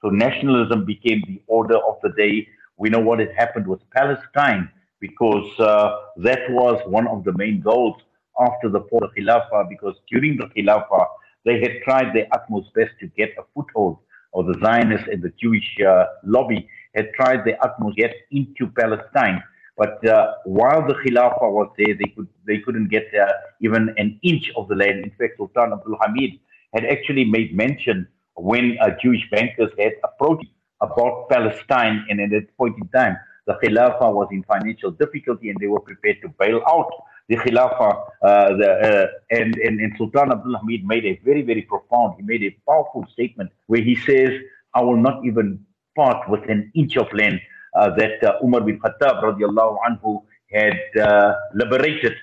So 0.00 0.08
nationalism 0.08 0.84
became 0.84 1.20
the 1.26 1.42
order 1.48 1.76
of 1.76 1.96
the 2.02 2.10
day. 2.16 2.48
We 2.76 2.88
know 2.88 3.00
what 3.00 3.18
had 3.18 3.32
happened 3.36 3.66
with 3.66 3.80
Palestine 3.90 4.70
because 5.00 5.50
uh, 5.58 5.96
that 6.18 6.48
was 6.50 6.80
one 6.86 7.08
of 7.08 7.24
the 7.24 7.32
main 7.36 7.60
goals 7.60 7.96
after 8.40 8.68
the 8.68 8.80
fall 8.88 9.02
of 9.04 9.10
Khilafah 9.14 9.68
because 9.68 9.96
during 10.08 10.36
the 10.36 10.46
Khilafah, 10.46 11.06
they 11.44 11.60
had 11.60 11.82
tried 11.84 12.14
their 12.14 12.28
utmost 12.32 12.72
best 12.74 12.92
to 13.00 13.08
get 13.08 13.30
a 13.38 13.42
foothold, 13.54 13.98
or 14.30 14.44
the 14.44 14.56
Zionists 14.62 15.08
and 15.10 15.20
the 15.20 15.32
Jewish 15.42 15.76
uh, 15.86 16.04
lobby 16.24 16.68
had 16.94 17.12
tried 17.14 17.44
their 17.44 17.58
utmost 17.64 17.96
to 17.96 18.02
get 18.02 18.14
into 18.30 18.68
Palestine. 18.78 19.42
But 19.76 20.06
uh, 20.06 20.34
while 20.44 20.86
the 20.86 20.94
Khilafah 20.94 21.50
was 21.50 21.70
there, 21.78 21.94
they 21.94 22.12
could 22.14 22.28
they 22.46 22.58
couldn't 22.58 22.88
get 22.88 23.06
uh, 23.14 23.32
even 23.60 23.94
an 23.96 24.18
inch 24.22 24.50
of 24.56 24.68
the 24.68 24.74
land. 24.74 25.04
In 25.04 25.10
fact, 25.18 25.38
Sultan 25.38 25.72
Abdul 25.72 25.98
Hamid 26.02 26.32
had 26.74 26.84
actually 26.84 27.24
made 27.24 27.56
mention 27.56 28.06
when 28.36 28.76
uh, 28.80 28.90
Jewish 29.02 29.28
bankers 29.30 29.70
had 29.78 29.92
approached 30.04 30.46
about 30.80 31.28
Palestine, 31.30 32.04
and 32.08 32.20
at 32.20 32.30
that 32.30 32.56
point 32.56 32.76
in 32.80 32.88
time, 32.88 33.16
the 33.46 33.54
Khilafah 33.54 34.12
was 34.12 34.28
in 34.30 34.42
financial 34.44 34.90
difficulty, 34.90 35.48
and 35.50 35.58
they 35.58 35.68
were 35.68 35.80
prepared 35.80 36.18
to 36.22 36.28
bail 36.38 36.60
out 36.68 36.90
the 37.28 37.36
Khilafah, 37.36 38.04
uh, 38.22 38.56
the, 38.56 38.70
uh, 38.70 39.06
and, 39.30 39.56
and, 39.56 39.80
and 39.80 39.92
Sultan 39.96 40.32
Abdul 40.32 40.58
Hamid 40.58 40.84
made 40.84 41.04
a 41.06 41.20
very, 41.24 41.42
very 41.42 41.62
profound, 41.62 42.16
he 42.16 42.22
made 42.22 42.42
a 42.42 42.56
powerful 42.68 43.06
statement 43.12 43.50
where 43.66 43.80
he 43.80 43.96
says, 43.96 44.30
I 44.74 44.82
will 44.82 44.96
not 44.96 45.24
even 45.24 45.64
part 45.96 46.28
with 46.28 46.48
an 46.48 46.70
inch 46.74 46.96
of 46.96 47.12
land 47.12 47.40
that 47.74 48.22
uh, 48.24 48.44
Umar 48.44 48.60
bin 48.62 48.78
Khattab 48.78 49.22
radiallahu 49.22 49.78
anhu 49.88 50.22
had 50.52 50.78
uh, 51.00 51.34
liberated. 51.54 52.14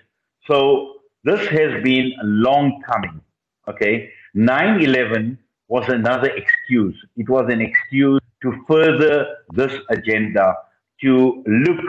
So 0.48 0.96
this 1.24 1.46
has 1.48 1.84
been 1.84 2.14
long 2.24 2.82
coming. 2.82 3.22
Okay, 3.68 4.10
9/11 4.36 5.38
was 5.68 5.88
another 5.90 6.30
excuse. 6.30 6.96
It 7.16 7.30
was 7.30 7.46
an 7.50 7.62
excuse 7.62 8.22
to 8.42 8.54
further 8.68 9.38
this 9.54 9.74
agenda, 9.90 10.56
to 11.02 11.44
look 11.46 11.82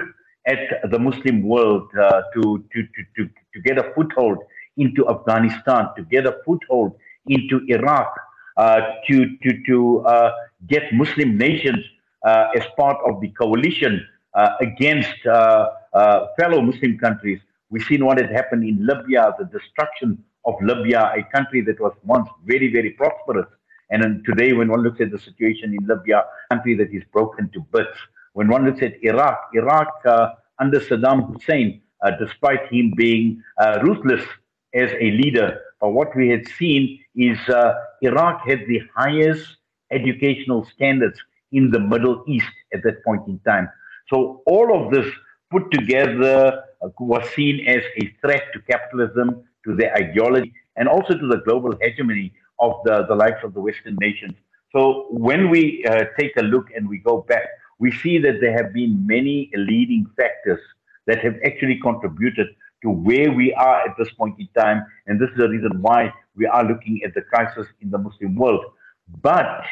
at 0.46 0.90
the 0.90 0.98
Muslim 0.98 1.42
world, 1.42 1.88
uh, 1.98 2.22
to, 2.34 2.64
to, 2.72 2.82
to, 2.82 3.00
to, 3.16 3.30
to 3.54 3.60
get 3.64 3.78
a 3.78 3.92
foothold 3.94 4.38
into 4.76 5.08
Afghanistan, 5.08 5.88
to 5.96 6.02
get 6.04 6.26
a 6.26 6.36
foothold 6.44 6.92
into 7.26 7.60
Iraq, 7.68 8.12
uh, 8.56 8.80
to, 9.08 9.36
to, 9.42 9.62
to 9.66 10.00
uh, 10.06 10.32
get 10.66 10.92
Muslim 10.92 11.36
nations 11.36 11.78
uh, 11.78 11.99
as 12.24 12.64
part 12.76 12.98
of 13.06 13.20
the 13.20 13.28
coalition 13.28 14.06
uh, 14.34 14.50
against 14.60 15.26
uh, 15.26 15.68
fellow 16.38 16.60
Muslim 16.62 16.98
countries. 16.98 17.40
We've 17.70 17.82
seen 17.82 18.04
what 18.04 18.18
had 18.18 18.30
happened 18.30 18.64
in 18.64 18.84
Libya, 18.86 19.34
the 19.38 19.44
destruction 19.46 20.22
of 20.44 20.54
Libya, 20.62 21.12
a 21.16 21.22
country 21.34 21.60
that 21.62 21.80
was 21.80 21.92
once 22.04 22.28
very, 22.44 22.72
very 22.72 22.90
prosperous. 22.90 23.46
And 23.90 24.24
today, 24.24 24.52
when 24.52 24.68
one 24.68 24.82
looks 24.82 25.00
at 25.00 25.10
the 25.10 25.18
situation 25.18 25.74
in 25.74 25.86
Libya, 25.86 26.18
a 26.18 26.54
country 26.54 26.76
that 26.76 26.94
is 26.94 27.02
broken 27.12 27.50
to 27.50 27.60
bits. 27.72 27.96
When 28.34 28.48
one 28.48 28.64
looks 28.64 28.82
at 28.82 29.02
Iraq, 29.02 29.50
Iraq 29.52 29.88
uh, 30.06 30.28
under 30.60 30.78
Saddam 30.78 31.32
Hussein, 31.32 31.82
uh, 32.02 32.12
despite 32.12 32.72
him 32.72 32.92
being 32.96 33.42
uh, 33.60 33.80
ruthless 33.82 34.24
as 34.74 34.90
a 34.92 35.10
leader, 35.10 35.60
but 35.80 35.90
what 35.90 36.14
we 36.14 36.28
had 36.28 36.46
seen 36.46 37.00
is 37.16 37.38
uh, 37.48 37.74
Iraq 38.02 38.46
had 38.46 38.60
the 38.68 38.80
highest 38.94 39.56
educational 39.90 40.64
standards 40.64 41.18
in 41.52 41.70
the 41.70 41.80
Middle 41.80 42.24
East 42.26 42.52
at 42.74 42.82
that 42.84 43.04
point 43.04 43.22
in 43.26 43.38
time. 43.40 43.68
So 44.08 44.42
all 44.46 44.68
of 44.76 44.92
this 44.92 45.06
put 45.50 45.70
together 45.70 46.62
uh, 46.82 46.88
was 46.98 47.28
seen 47.30 47.66
as 47.66 47.82
a 48.00 48.14
threat 48.20 48.42
to 48.52 48.60
capitalism, 48.60 49.44
to 49.64 49.74
their 49.74 49.94
ideology, 49.94 50.52
and 50.76 50.88
also 50.88 51.16
to 51.16 51.26
the 51.26 51.40
global 51.44 51.76
hegemony 51.80 52.32
of 52.58 52.72
the, 52.84 53.04
the 53.08 53.14
likes 53.14 53.42
of 53.42 53.54
the 53.54 53.60
Western 53.60 53.96
nations. 54.00 54.34
So 54.72 55.06
when 55.10 55.50
we 55.50 55.84
uh, 55.84 56.04
take 56.18 56.36
a 56.36 56.42
look 56.42 56.66
and 56.74 56.88
we 56.88 56.98
go 56.98 57.22
back, 57.28 57.46
we 57.78 57.90
see 57.90 58.18
that 58.18 58.40
there 58.40 58.56
have 58.56 58.72
been 58.72 59.06
many 59.06 59.50
leading 59.54 60.06
factors 60.16 60.60
that 61.06 61.18
have 61.24 61.34
actually 61.44 61.80
contributed 61.80 62.48
to 62.82 62.90
where 62.90 63.32
we 63.32 63.52
are 63.54 63.80
at 63.82 63.96
this 63.98 64.10
point 64.12 64.36
in 64.38 64.48
time. 64.56 64.84
And 65.06 65.20
this 65.20 65.30
is 65.30 65.36
the 65.36 65.48
reason 65.48 65.82
why 65.82 66.12
we 66.36 66.46
are 66.46 66.64
looking 66.64 67.00
at 67.04 67.14
the 67.14 67.22
crisis 67.22 67.66
in 67.80 67.90
the 67.90 67.98
Muslim 67.98 68.36
world. 68.36 68.64
But 69.22 69.64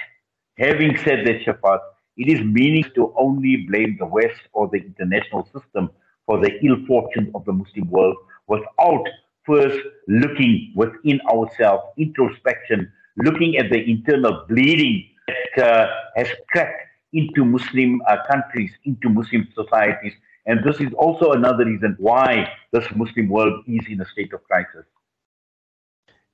having 0.59 0.97
said 0.99 1.27
that, 1.27 1.43
Shafaat, 1.45 1.81
it 2.17 2.29
is 2.29 2.41
meaningless 2.45 2.93
to 2.95 3.15
only 3.17 3.67
blame 3.69 3.97
the 3.99 4.07
West 4.07 4.41
or 4.53 4.69
the 4.69 4.79
international 4.79 5.45
system 5.55 5.91
for 6.27 6.41
the 6.41 6.51
ill 6.65 6.77
fortune 6.87 7.31
of 7.35 7.45
the 7.45 7.53
Muslim 7.53 7.89
world 7.91 8.17
without 8.49 9.05
first 9.47 9.79
looking 10.09 10.73
within 10.75 11.21
ourselves, 11.33 11.85
introspection, 11.97 12.93
looking 13.17 13.57
at 13.57 13.71
the 13.71 13.91
internal 13.91 14.45
bleeding 14.49 15.05
that 15.27 15.65
uh, 15.65 15.87
has 16.17 16.29
cracked 16.51 16.83
into 17.13 17.45
Muslim 17.45 18.03
uh, 18.07 18.17
countries, 18.31 18.71
into 18.85 19.09
Muslim 19.09 19.49
societies. 19.55 20.13
And 20.47 20.65
this 20.65 20.81
is 20.81 20.93
also 20.95 21.33
another 21.33 21.65
reason 21.65 21.97
why 21.99 22.51
this 22.73 22.87
Muslim 22.95 23.29
world 23.29 23.65
is 23.67 23.85
in 23.89 24.01
a 24.01 24.07
state 24.07 24.33
of 24.33 24.43
crisis. 24.45 24.85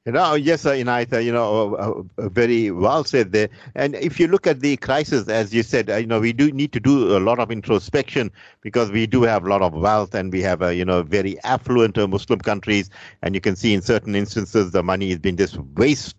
You 0.07 0.13
know, 0.13 0.35
yes, 0.35 0.67
uh, 0.67 0.73
Inayet, 0.73 1.25
you 1.25 1.33
know, 1.33 1.75
uh, 1.77 2.23
uh, 2.23 2.29
very 2.29 2.71
well 2.71 3.05
said 3.05 3.33
there. 3.33 3.49
And 3.75 3.95
if 3.95 4.21
you 4.21 4.27
look 4.29 4.47
at 4.47 4.61
the 4.61 4.77
crisis, 4.77 5.29
as 5.29 5.55
you 5.55 5.63
said, 5.63 5.89
uh, 5.89 5.97
you 5.97 6.07
know, 6.07 6.21
we 6.21 6.33
do 6.33 6.51
need 6.53 6.73
to 6.73 6.81
do 6.81 7.17
a 7.17 7.21
lot 7.21 7.39
of 7.39 7.51
introspection 7.51 8.31
because 8.61 8.91
we 8.91 9.07
do 9.07 9.23
have 9.23 9.45
a 9.47 9.49
lot 9.49 9.63
of 9.63 9.73
wealth 9.73 10.15
and 10.15 10.31
we 10.33 10.43
have, 10.43 10.63
uh, 10.63 10.69
you 10.69 10.85
know, 10.85 11.03
very 11.03 11.43
affluent 11.45 11.97
uh, 11.97 12.07
Muslim 12.07 12.39
countries. 12.41 12.91
And 13.23 13.35
you 13.35 13.41
can 13.41 13.57
see 13.57 13.73
in 13.73 13.81
certain 13.81 14.15
instances 14.15 14.73
the 14.73 14.83
money 14.83 15.09
has 15.11 15.19
been 15.19 15.37
just 15.37 15.59
waste 15.77 16.17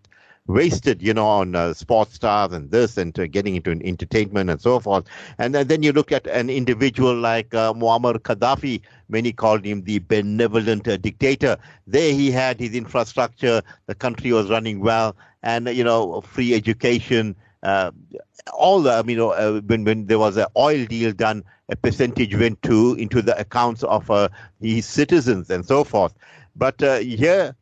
wasted, 0.47 1.01
you 1.01 1.13
know, 1.13 1.25
on 1.25 1.55
uh, 1.55 1.73
sports 1.73 2.13
stars 2.15 2.53
and 2.53 2.69
this 2.69 2.97
and 2.97 3.17
uh, 3.19 3.25
getting 3.27 3.55
into 3.55 3.71
entertainment 3.71 4.49
and 4.49 4.61
so 4.61 4.79
forth. 4.79 5.05
And 5.39 5.55
uh, 5.55 5.63
then 5.63 5.81
you 5.81 5.91
look 5.91 6.11
at 6.11 6.27
an 6.27 6.49
individual 6.49 7.15
like 7.15 7.53
uh, 7.53 7.73
Muammar 7.73 8.19
Gaddafi, 8.19 8.81
many 9.09 9.33
called 9.33 9.65
him 9.65 9.83
the 9.83 9.99
benevolent 9.99 10.87
uh, 10.87 10.97
dictator. 10.97 11.57
There 11.87 12.13
he 12.13 12.29
had 12.29 12.59
his 12.59 12.75
infrastructure, 12.75 13.61
the 13.87 13.95
country 13.95 14.31
was 14.31 14.49
running 14.49 14.81
well, 14.81 15.15
and, 15.41 15.67
you 15.69 15.83
know, 15.83 16.21
free 16.21 16.53
education. 16.53 17.35
Uh, 17.63 17.91
all 18.53 18.81
the, 18.81 18.91
I 18.91 19.01
mean, 19.01 19.19
uh, 19.19 19.61
when 19.65 19.83
when 19.83 20.05
there 20.05 20.19
was 20.19 20.37
an 20.37 20.45
oil 20.55 20.85
deal 20.85 21.11
done, 21.11 21.43
a 21.69 21.75
percentage 21.75 22.35
went 22.35 22.61
to 22.61 22.93
into 22.99 23.23
the 23.23 23.35
accounts 23.39 23.81
of 23.83 24.11
his 24.61 24.85
citizens 24.85 25.49
and 25.49 25.65
so 25.65 25.83
forth. 25.83 26.13
But 26.55 26.79
here, 26.79 27.55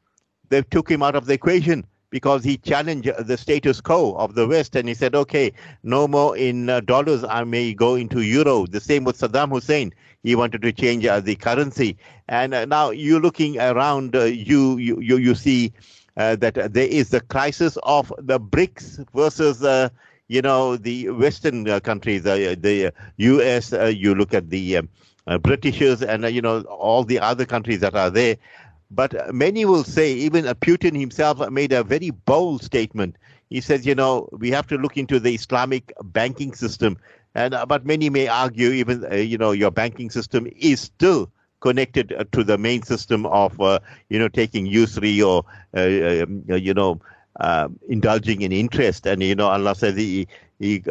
they 0.49 0.61
took 0.63 0.91
him 0.91 1.01
out 1.01 1.15
of 1.15 1.25
the 1.27 1.33
equation 1.33 1.85
because 2.13 2.43
he 2.43 2.57
challenged 2.57 3.09
the 3.25 3.35
status 3.35 3.81
quo 3.81 4.13
of 4.13 4.35
the 4.35 4.47
West 4.47 4.75
and 4.75 4.87
he 4.87 4.93
said, 4.93 5.15
okay, 5.15 5.51
no 5.81 6.07
more 6.07 6.37
in 6.37 6.69
uh, 6.69 6.79
dollars, 6.79 7.23
I 7.23 7.43
may 7.43 7.73
go 7.73 7.95
into 7.95 8.21
euro. 8.21 8.67
The 8.67 8.79
same 8.79 9.03
with 9.03 9.17
Saddam 9.17 9.49
Hussein. 9.49 9.95
He 10.21 10.35
wanted 10.35 10.61
to 10.61 10.71
change 10.71 11.07
uh, 11.07 11.21
the 11.21 11.35
currency. 11.35 11.97
And 12.29 12.53
uh, 12.53 12.65
now 12.65 12.91
you're 12.91 13.19
looking 13.19 13.59
around, 13.59 14.15
uh, 14.15 14.25
you, 14.25 14.77
you, 14.77 14.99
you, 14.99 15.17
you 15.17 15.33
see 15.33 15.73
uh, 16.15 16.35
that 16.35 16.71
there 16.71 16.85
is 16.87 17.09
the 17.09 17.19
crisis 17.19 17.79
of 17.81 18.13
the 18.19 18.39
BRICS 18.39 19.07
versus 19.15 19.63
uh, 19.63 19.89
you 20.27 20.43
know 20.43 20.77
the 20.77 21.09
Western 21.09 21.65
countries, 21.81 22.23
the 22.23 22.93
U.S. 23.17 23.71
you 23.71 24.13
look 24.15 24.35
at 24.35 24.49
the 24.51 24.81
Britishers 25.41 26.01
and 26.01 26.23
you 26.25 26.41
know 26.41 26.61
all 26.61 27.03
the 27.03 27.19
other 27.19 27.45
countries 27.45 27.79
that 27.81 27.95
are 27.95 28.09
there. 28.09 28.37
But 28.95 29.33
many 29.33 29.65
will 29.65 29.83
say, 29.83 30.13
even 30.13 30.45
Putin 30.45 30.99
himself 30.99 31.49
made 31.49 31.71
a 31.71 31.83
very 31.83 32.11
bold 32.11 32.63
statement. 32.63 33.17
He 33.49 33.61
says, 33.61 33.85
you 33.85 33.95
know, 33.95 34.29
we 34.31 34.51
have 34.51 34.67
to 34.67 34.77
look 34.77 34.97
into 34.97 35.19
the 35.19 35.33
Islamic 35.33 35.91
banking 36.03 36.53
system. 36.53 36.97
And 37.35 37.53
uh, 37.53 37.65
but 37.65 37.85
many 37.85 38.09
may 38.09 38.27
argue, 38.27 38.69
even 38.69 39.05
uh, 39.11 39.15
you 39.15 39.37
know, 39.37 39.51
your 39.51 39.71
banking 39.71 40.09
system 40.09 40.47
is 40.55 40.81
still 40.81 41.31
connected 41.61 42.13
uh, 42.13 42.25
to 42.31 42.43
the 42.43 42.57
main 42.57 42.83
system 42.83 43.25
of 43.25 43.59
uh, 43.59 43.79
you 44.09 44.19
know 44.19 44.27
taking 44.27 44.65
usury 44.67 45.21
or 45.21 45.43
uh, 45.75 46.23
um, 46.23 46.43
you 46.47 46.73
know 46.73 47.01
indulging 47.89 48.41
in 48.41 48.51
interest. 48.51 49.07
And 49.07 49.23
you 49.23 49.35
know, 49.35 49.47
Allah 49.47 49.75
says 49.75 49.95
he 49.95 50.27
he 50.59 50.83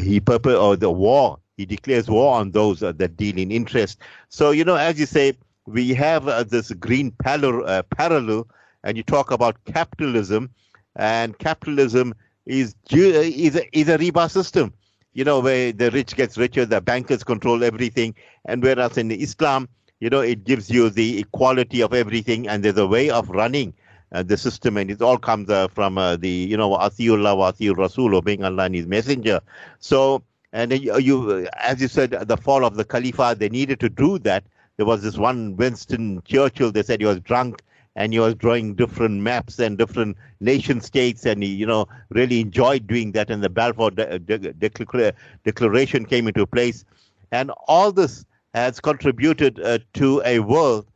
he 0.00 0.20
purpose 0.20 0.56
or 0.56 0.76
the 0.76 0.90
war. 0.90 1.38
He 1.56 1.66
declares 1.66 2.08
war 2.08 2.38
on 2.38 2.52
those 2.52 2.80
that 2.80 3.16
deal 3.16 3.38
in 3.38 3.50
interest. 3.50 3.98
So 4.28 4.50
you 4.50 4.64
know, 4.64 4.76
as 4.76 5.00
you 5.00 5.06
say 5.06 5.32
we 5.68 5.94
have 5.94 6.26
uh, 6.28 6.42
this 6.44 6.72
green 6.72 7.14
uh, 7.24 7.82
Peril, 7.96 8.48
and 8.84 8.96
you 8.96 9.02
talk 9.02 9.30
about 9.30 9.56
capitalism, 9.64 10.50
and 10.96 11.38
capitalism 11.38 12.14
is 12.46 12.74
is 12.90 13.56
a, 13.56 13.78
is 13.78 13.88
a 13.88 13.98
riba 13.98 14.30
system. 14.30 14.72
You 15.12 15.24
know, 15.24 15.40
where 15.40 15.72
the 15.72 15.90
rich 15.90 16.16
gets 16.16 16.38
richer, 16.38 16.64
the 16.64 16.80
bankers 16.80 17.24
control 17.24 17.64
everything, 17.64 18.14
and 18.44 18.62
whereas 18.62 18.96
in 18.96 19.10
Islam, 19.10 19.68
you 20.00 20.10
know, 20.10 20.20
it 20.20 20.44
gives 20.44 20.70
you 20.70 20.90
the 20.90 21.18
equality 21.18 21.80
of 21.80 21.92
everything, 21.92 22.48
and 22.48 22.64
there's 22.64 22.78
a 22.78 22.86
way 22.86 23.10
of 23.10 23.28
running 23.28 23.74
uh, 24.12 24.22
the 24.22 24.36
system, 24.36 24.76
and 24.76 24.90
it 24.90 25.02
all 25.02 25.18
comes 25.18 25.50
uh, 25.50 25.68
from 25.68 25.98
uh, 25.98 26.16
the 26.16 26.30
you 26.30 26.56
know 26.56 26.70
Asiullah 26.70 27.36
wa 27.36 27.52
Asiul 27.52 27.76
Rasul, 27.76 28.14
obeying 28.16 28.44
Allah 28.44 28.64
and 28.64 28.74
His 28.74 28.86
Messenger. 28.86 29.40
So, 29.80 30.22
and 30.52 30.72
you, 30.72 30.98
you, 30.98 31.48
as 31.58 31.80
you 31.82 31.88
said, 31.88 32.10
the 32.12 32.36
fall 32.36 32.64
of 32.64 32.76
the 32.76 32.84
Khalifa, 32.84 33.36
they 33.38 33.48
needed 33.50 33.80
to 33.80 33.88
do 33.90 34.18
that 34.20 34.44
there 34.78 34.86
was 34.86 35.02
this 35.02 35.18
one 35.18 35.56
Winston 35.56 36.22
Churchill. 36.24 36.72
They 36.72 36.84
said 36.84 37.00
he 37.00 37.06
was 37.06 37.20
drunk 37.20 37.62
and 37.96 38.12
he 38.12 38.20
was 38.20 38.36
drawing 38.36 38.74
different 38.76 39.20
maps 39.20 39.58
and 39.58 39.76
different 39.76 40.16
nation 40.40 40.80
states, 40.80 41.26
and 41.26 41.42
he, 41.42 41.48
you 41.48 41.66
know, 41.66 41.86
really 42.10 42.40
enjoyed 42.40 42.86
doing 42.86 43.10
that. 43.12 43.28
And 43.28 43.42
the 43.42 43.48
Balfour 43.48 43.90
de- 43.90 44.20
de- 44.20 44.38
de- 44.38 45.12
Declaration 45.44 46.06
came 46.06 46.28
into 46.28 46.46
place, 46.46 46.84
and 47.32 47.50
all 47.66 47.90
this 47.90 48.24
has 48.54 48.78
contributed 48.78 49.58
uh, 49.60 49.80
to 49.94 50.22
a 50.24 50.38
world 50.38 50.86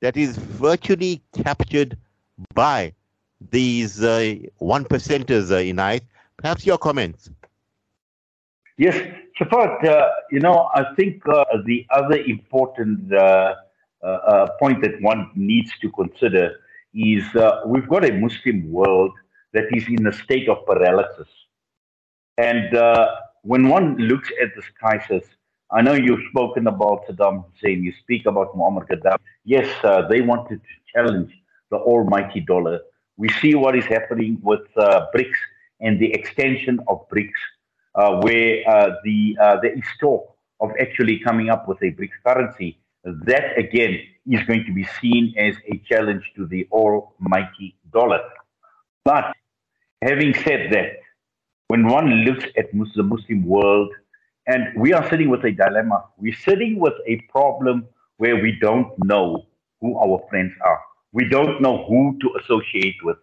that 0.00 0.16
is 0.16 0.36
virtually 0.36 1.22
captured 1.44 1.96
by 2.54 2.92
these 3.52 4.02
uh, 4.02 4.34
one 4.56 4.84
percenters, 4.84 5.52
uh. 5.52 6.00
Perhaps 6.38 6.66
your 6.66 6.78
comments. 6.78 7.30
Yes, 8.78 8.94
Shafaat, 9.36 9.84
uh, 9.84 10.08
you 10.30 10.38
know, 10.38 10.70
I 10.72 10.94
think 10.94 11.20
uh, 11.28 11.44
the 11.66 11.84
other 11.90 12.16
important 12.16 13.12
uh, 13.12 13.56
uh, 14.00 14.06
uh 14.06 14.46
point 14.60 14.80
that 14.82 15.02
one 15.02 15.32
needs 15.34 15.72
to 15.82 15.90
consider 15.90 16.60
is 16.94 17.24
uh, 17.34 17.62
we've 17.66 17.88
got 17.88 18.04
a 18.04 18.12
Muslim 18.12 18.70
world 18.70 19.10
that 19.52 19.64
is 19.72 19.84
in 19.88 20.06
a 20.06 20.12
state 20.12 20.48
of 20.48 20.64
paralysis. 20.64 21.26
And 22.36 22.70
when 23.42 23.68
one 23.68 23.96
looks 23.96 24.30
at 24.40 24.50
this 24.54 24.68
crisis, 24.80 25.24
I 25.72 25.82
know 25.82 25.94
you've 25.94 26.26
spoken 26.30 26.68
about 26.68 27.04
Saddam 27.08 27.44
Hussein, 27.46 27.82
you 27.82 27.92
speak 27.98 28.26
about 28.26 28.54
Muammar 28.56 28.86
Gaddafi. 28.88 29.18
Yes, 29.44 29.68
they 30.08 30.20
wanted 30.20 30.60
to 30.62 30.92
challenge 30.92 31.32
the 31.72 31.78
almighty 31.78 32.40
dollar. 32.40 32.78
We 33.16 33.28
see 33.40 33.56
what 33.56 33.76
is 33.76 33.86
happening 33.86 34.38
with 34.40 34.66
BRICS 34.76 35.40
and 35.80 35.98
the 35.98 36.12
extension 36.12 36.78
of 36.86 37.08
BRICS 37.08 37.42
where 38.20 38.62
uh, 38.68 38.90
the 39.04 39.36
uh, 39.40 39.56
there 39.62 39.76
is 39.76 39.88
talk 40.00 40.22
of 40.60 40.70
actually 40.80 41.18
coming 41.18 41.48
up 41.50 41.66
with 41.68 41.78
a 41.82 41.90
BRICS 41.98 42.18
currency, 42.26 42.78
that 43.04 43.58
again 43.58 43.98
is 44.26 44.42
going 44.44 44.64
to 44.64 44.72
be 44.72 44.84
seen 45.00 45.34
as 45.36 45.54
a 45.72 45.78
challenge 45.88 46.24
to 46.36 46.46
the 46.46 46.66
almighty 46.70 47.76
dollar. 47.92 48.20
But 49.04 49.32
having 50.02 50.34
said 50.34 50.72
that, 50.72 50.90
when 51.68 51.86
one 51.86 52.08
looks 52.26 52.44
at 52.56 52.70
the 52.70 53.02
Muslim 53.02 53.44
world, 53.44 53.90
and 54.46 54.62
we 54.76 54.92
are 54.92 55.08
sitting 55.10 55.28
with 55.28 55.44
a 55.44 55.52
dilemma, 55.52 56.04
we're 56.18 56.42
sitting 56.50 56.78
with 56.78 56.94
a 57.06 57.16
problem 57.30 57.86
where 58.16 58.36
we 58.36 58.58
don't 58.60 58.92
know 59.04 59.46
who 59.80 59.96
our 59.98 60.20
friends 60.28 60.52
are. 60.64 60.80
We 61.12 61.28
don't 61.28 61.60
know 61.60 61.84
who 61.86 62.18
to 62.20 62.30
associate 62.40 62.96
with, 63.02 63.18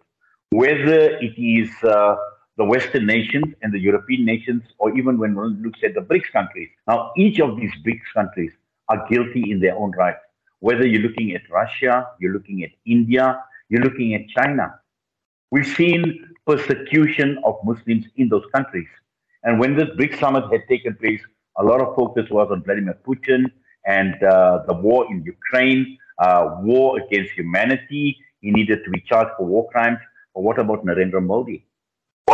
whether 0.50 1.00
it 1.18 1.34
is 1.36 1.70
uh, 1.84 2.16
the 2.56 2.64
Western 2.64 3.06
nations 3.06 3.54
and 3.62 3.72
the 3.72 3.78
European 3.78 4.24
nations, 4.24 4.62
or 4.78 4.96
even 4.96 5.18
when 5.18 5.34
one 5.34 5.62
looks 5.62 5.80
at 5.84 5.94
the 5.94 6.00
BRICS 6.00 6.32
countries. 6.32 6.70
Now, 6.88 7.12
each 7.16 7.38
of 7.40 7.56
these 7.56 7.72
BRICS 7.84 8.12
countries 8.14 8.52
are 8.88 9.06
guilty 9.08 9.50
in 9.50 9.60
their 9.60 9.76
own 9.76 9.92
right. 9.92 10.16
Whether 10.60 10.86
you're 10.86 11.02
looking 11.02 11.34
at 11.34 11.42
Russia, 11.50 12.08
you're 12.18 12.32
looking 12.32 12.62
at 12.64 12.70
India, 12.86 13.42
you're 13.68 13.82
looking 13.82 14.14
at 14.14 14.26
China. 14.28 14.80
We've 15.50 15.66
seen 15.66 16.28
persecution 16.46 17.38
of 17.44 17.56
Muslims 17.62 18.06
in 18.16 18.28
those 18.28 18.44
countries. 18.54 18.88
And 19.42 19.60
when 19.60 19.76
this 19.76 19.88
BRICS 19.90 20.18
summit 20.18 20.44
had 20.50 20.62
taken 20.68 20.94
place, 20.94 21.20
a 21.58 21.62
lot 21.64 21.80
of 21.80 21.94
focus 21.94 22.28
was 22.30 22.48
on 22.50 22.62
Vladimir 22.64 22.98
Putin 23.06 23.44
and 23.86 24.22
uh, 24.22 24.62
the 24.66 24.74
war 24.74 25.06
in 25.10 25.22
Ukraine, 25.24 25.98
uh, 26.18 26.56
war 26.60 26.98
against 27.00 27.32
humanity. 27.32 28.16
He 28.40 28.50
needed 28.50 28.82
to 28.84 28.90
be 28.90 29.00
charged 29.00 29.30
for 29.36 29.46
war 29.46 29.68
crimes. 29.70 29.98
But 30.34 30.42
what 30.42 30.58
about 30.58 30.84
Narendra 30.84 31.22
Modi? 31.24 31.66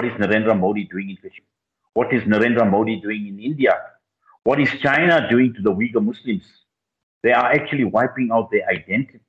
What 0.03 0.11
is 0.11 0.19
Narendra 0.19 0.59
Modi 0.59 0.83
doing 0.91 1.11
in 1.11 1.17
Kashmir? 1.17 1.47
What 1.95 2.13
is 2.13 2.25
Narendra 2.25 2.69
Modi 2.69 3.01
doing 3.01 3.29
in 3.29 3.39
India? 3.39 3.79
What 4.43 4.61
is 4.61 4.69
China 4.81 5.29
doing 5.31 5.55
to 5.55 5.63
the 5.63 5.71
Uyghur 5.71 6.05
Muslims? 6.05 6.43
They 7.23 7.31
are 7.31 7.53
actually 7.53 7.85
wiping 7.85 8.31
out 8.33 8.51
their 8.51 8.69
identity. 8.69 9.21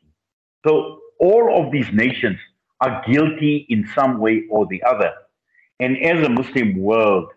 So 0.65 1.01
all 1.19 1.63
of 1.63 1.71
these 1.71 1.91
nations 1.91 2.39
are 2.81 3.03
guilty 3.07 3.67
in 3.69 3.87
some 3.93 4.17
way 4.17 4.45
or 4.49 4.65
the 4.65 4.81
other. 4.81 5.11
And 5.79 5.95
as 6.03 6.25
a 6.25 6.29
Muslim 6.31 6.79
world, 6.79 7.27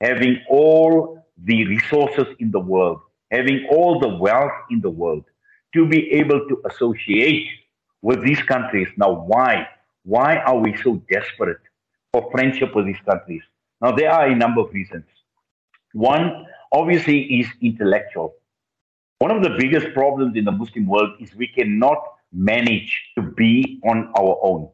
having 0.00 0.40
all 0.48 1.26
the 1.44 1.66
resources 1.66 2.28
in 2.38 2.50
the 2.52 2.60
world, 2.60 3.00
having 3.30 3.68
all 3.70 4.00
the 4.00 4.16
wealth 4.16 4.58
in 4.70 4.80
the 4.80 4.88
world, 4.88 5.24
to 5.74 5.86
be 5.86 6.10
able 6.12 6.40
to 6.48 6.62
associate 6.64 7.48
with 8.00 8.24
these 8.24 8.42
countries. 8.44 8.88
Now, 8.96 9.12
why? 9.12 9.68
Why 10.04 10.38
are 10.38 10.56
we 10.56 10.74
so 10.78 11.02
desperate 11.10 11.60
for 12.18 12.30
friendship 12.30 12.74
with 12.74 12.86
these 12.86 13.00
countries? 13.08 13.42
Now, 13.80 13.92
there 13.92 14.10
are 14.10 14.26
a 14.26 14.34
number 14.34 14.60
of 14.60 14.72
reasons. 14.72 15.04
One, 15.92 16.46
obviously, 16.72 17.20
is 17.40 17.46
intellectual. 17.62 18.34
One 19.18 19.30
of 19.30 19.42
the 19.42 19.56
biggest 19.58 19.94
problems 19.94 20.36
in 20.36 20.44
the 20.44 20.52
Muslim 20.52 20.86
world 20.86 21.10
is 21.20 21.34
we 21.34 21.48
cannot 21.48 21.98
manage 22.32 23.02
to 23.16 23.22
be 23.22 23.80
on 23.84 24.12
our 24.18 24.38
own. 24.42 24.70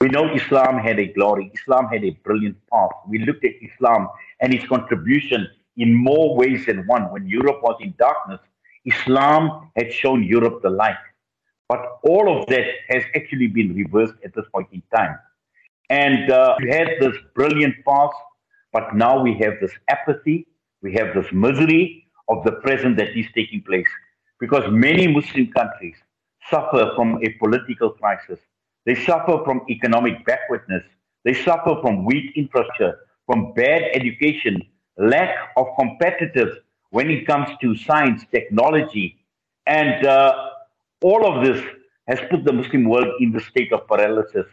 We 0.00 0.08
know 0.08 0.34
Islam 0.34 0.78
had 0.78 0.98
a 0.98 1.06
glory, 1.06 1.50
Islam 1.54 1.88
had 1.88 2.04
a 2.04 2.10
brilliant 2.24 2.58
path. 2.70 2.90
We 3.08 3.24
looked 3.24 3.44
at 3.44 3.52
Islam 3.62 4.08
and 4.40 4.52
its 4.52 4.66
contribution 4.66 5.48
in 5.76 5.94
more 5.94 6.36
ways 6.36 6.66
than 6.66 6.86
one. 6.86 7.10
When 7.10 7.26
Europe 7.26 7.62
was 7.62 7.76
in 7.80 7.94
darkness, 7.98 8.40
Islam 8.84 9.70
had 9.76 9.92
shown 9.92 10.22
Europe 10.22 10.60
the 10.62 10.70
light. 10.70 10.96
But 11.68 11.80
all 12.02 12.38
of 12.38 12.46
that 12.48 12.66
has 12.88 13.02
actually 13.14 13.48
been 13.48 13.74
reversed 13.74 14.14
at 14.24 14.34
this 14.34 14.44
point 14.52 14.68
in 14.72 14.82
time. 14.94 15.18
And 15.90 16.30
uh, 16.30 16.56
we 16.60 16.70
had 16.70 16.88
this 17.00 17.16
brilliant 17.34 17.74
past, 17.86 18.14
but 18.72 18.94
now 18.94 19.22
we 19.22 19.34
have 19.38 19.54
this 19.60 19.72
apathy, 19.88 20.46
we 20.82 20.92
have 20.94 21.14
this 21.14 21.26
misery 21.32 22.06
of 22.28 22.44
the 22.44 22.52
present 22.52 22.96
that 22.96 23.16
is 23.16 23.26
taking 23.34 23.62
place. 23.62 23.86
Because 24.40 24.64
many 24.70 25.06
Muslim 25.06 25.46
countries 25.52 25.96
suffer 26.50 26.92
from 26.96 27.18
a 27.24 27.30
political 27.38 27.90
crisis, 27.90 28.38
they 28.84 28.94
suffer 28.94 29.40
from 29.44 29.62
economic 29.70 30.24
backwardness, 30.26 30.82
they 31.24 31.34
suffer 31.34 31.76
from 31.80 32.04
weak 32.04 32.32
infrastructure, 32.36 32.98
from 33.26 33.52
bad 33.54 33.82
education, 33.94 34.62
lack 34.96 35.34
of 35.56 35.66
competitiveness 35.78 36.54
when 36.90 37.10
it 37.10 37.26
comes 37.26 37.48
to 37.60 37.76
science, 37.76 38.24
technology, 38.30 39.18
and 39.66 40.06
uh, 40.06 40.50
all 41.02 41.26
of 41.26 41.44
this 41.44 41.62
has 42.06 42.20
put 42.30 42.44
the 42.44 42.52
Muslim 42.52 42.84
world 42.84 43.08
in 43.20 43.32
the 43.32 43.40
state 43.40 43.72
of 43.72 43.86
paralysis. 43.88 44.46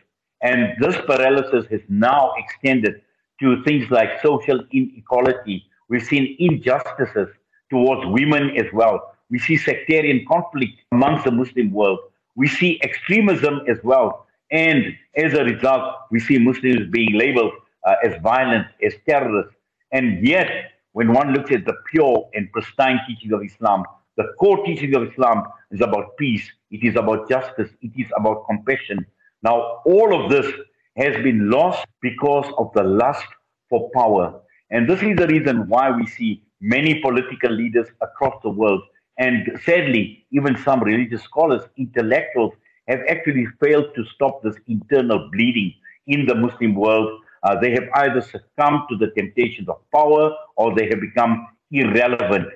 And 0.44 0.76
this 0.80 0.96
paralysis 1.08 1.66
has 1.72 1.82
now 1.90 2.34
extended 2.38 3.02
to 3.40 3.64
things 3.64 3.90
like 3.90 4.22
social 4.22 4.60
inequality. 4.72 5.66
We've 5.90 6.04
seen 6.04 6.36
injustices 6.38 7.30
towards 7.70 8.06
women 8.08 8.56
as 8.58 8.66
well. 8.74 9.16
We 9.30 9.40
see 9.40 9.58
sectarian 9.58 10.26
conflict 10.28 10.74
amongst 10.92 11.26
the 11.26 11.32
Muslim 11.32 11.72
world. 11.72 12.00
We 12.36 12.48
see 12.48 12.80
extremism 12.84 13.62
as 13.68 13.78
well. 13.84 14.28
And 14.52 14.96
as 15.16 15.34
a 15.34 15.44
result, 15.44 15.96
we 16.12 16.20
see 16.20 16.38
Muslims 16.38 16.92
being 16.92 17.14
labeled 17.14 17.54
uh, 17.86 17.96
as 18.04 18.22
violent, 18.22 18.68
as 18.86 18.94
terrorists. 19.08 19.56
And 19.92 20.26
yet, 20.26 20.50
when 20.92 21.14
one 21.14 21.34
looks 21.34 21.52
at 21.52 21.66
the 21.66 21.74
pure 21.90 22.30
and 22.34 22.52
pristine 22.52 23.00
teaching 23.08 23.34
of 23.34 23.44
Islam, 23.44 23.84
the 24.18 24.26
core 24.40 24.64
teaching 24.66 24.94
of 24.96 25.12
Islam 25.12 25.44
is 25.72 25.82
about 25.82 26.18
peace, 26.18 26.48
it 26.70 26.84
is 26.84 26.96
about 26.96 27.28
justice, 27.28 27.70
it 27.82 27.92
is 27.98 28.08
about 28.16 28.46
compassion. 28.46 29.06
Now, 29.44 29.82
all 29.86 30.24
of 30.24 30.32
this 30.32 30.52
has 30.98 31.16
been 31.24 31.50
lost 31.50 31.86
because 32.02 32.52
of 32.58 32.72
the 32.74 32.84
lust 32.84 33.26
for 33.70 33.90
power. 33.94 34.42
And 34.72 34.90
this 34.90 35.02
is 35.02 35.16
the 35.18 35.28
reason 35.28 35.68
why 35.68 35.92
we 35.92 36.06
see 36.08 36.44
many 36.62 37.02
political 37.02 37.52
leaders 37.52 37.88
across 38.02 38.42
the 38.44 38.50
world, 38.50 38.82
and 39.18 39.60
sadly, 39.66 40.26
even 40.32 40.58
some 40.58 40.82
religious 40.82 41.22
scholars, 41.24 41.62
intellectuals, 41.78 42.54
have 42.88 43.02
actually 43.08 43.48
failed 43.62 43.86
to 43.96 44.04
stop 44.16 44.42
this 44.44 44.56
internal 44.68 45.30
bleeding 45.32 45.74
in 46.08 46.26
the 46.26 46.36
Muslim 46.36 46.76
world 46.76 47.22
uh, 47.44 47.60
they 47.60 47.72
have 47.72 47.84
either 47.96 48.22
succumbed 48.22 48.84
to 48.90 48.98
the 48.98 49.12
temptations 49.18 49.68
of 49.68 49.78
power 49.94 50.32
or 50.56 50.74
they 50.76 50.88
have 50.90 51.02
become 51.02 51.48
irrelevant. 51.72 52.48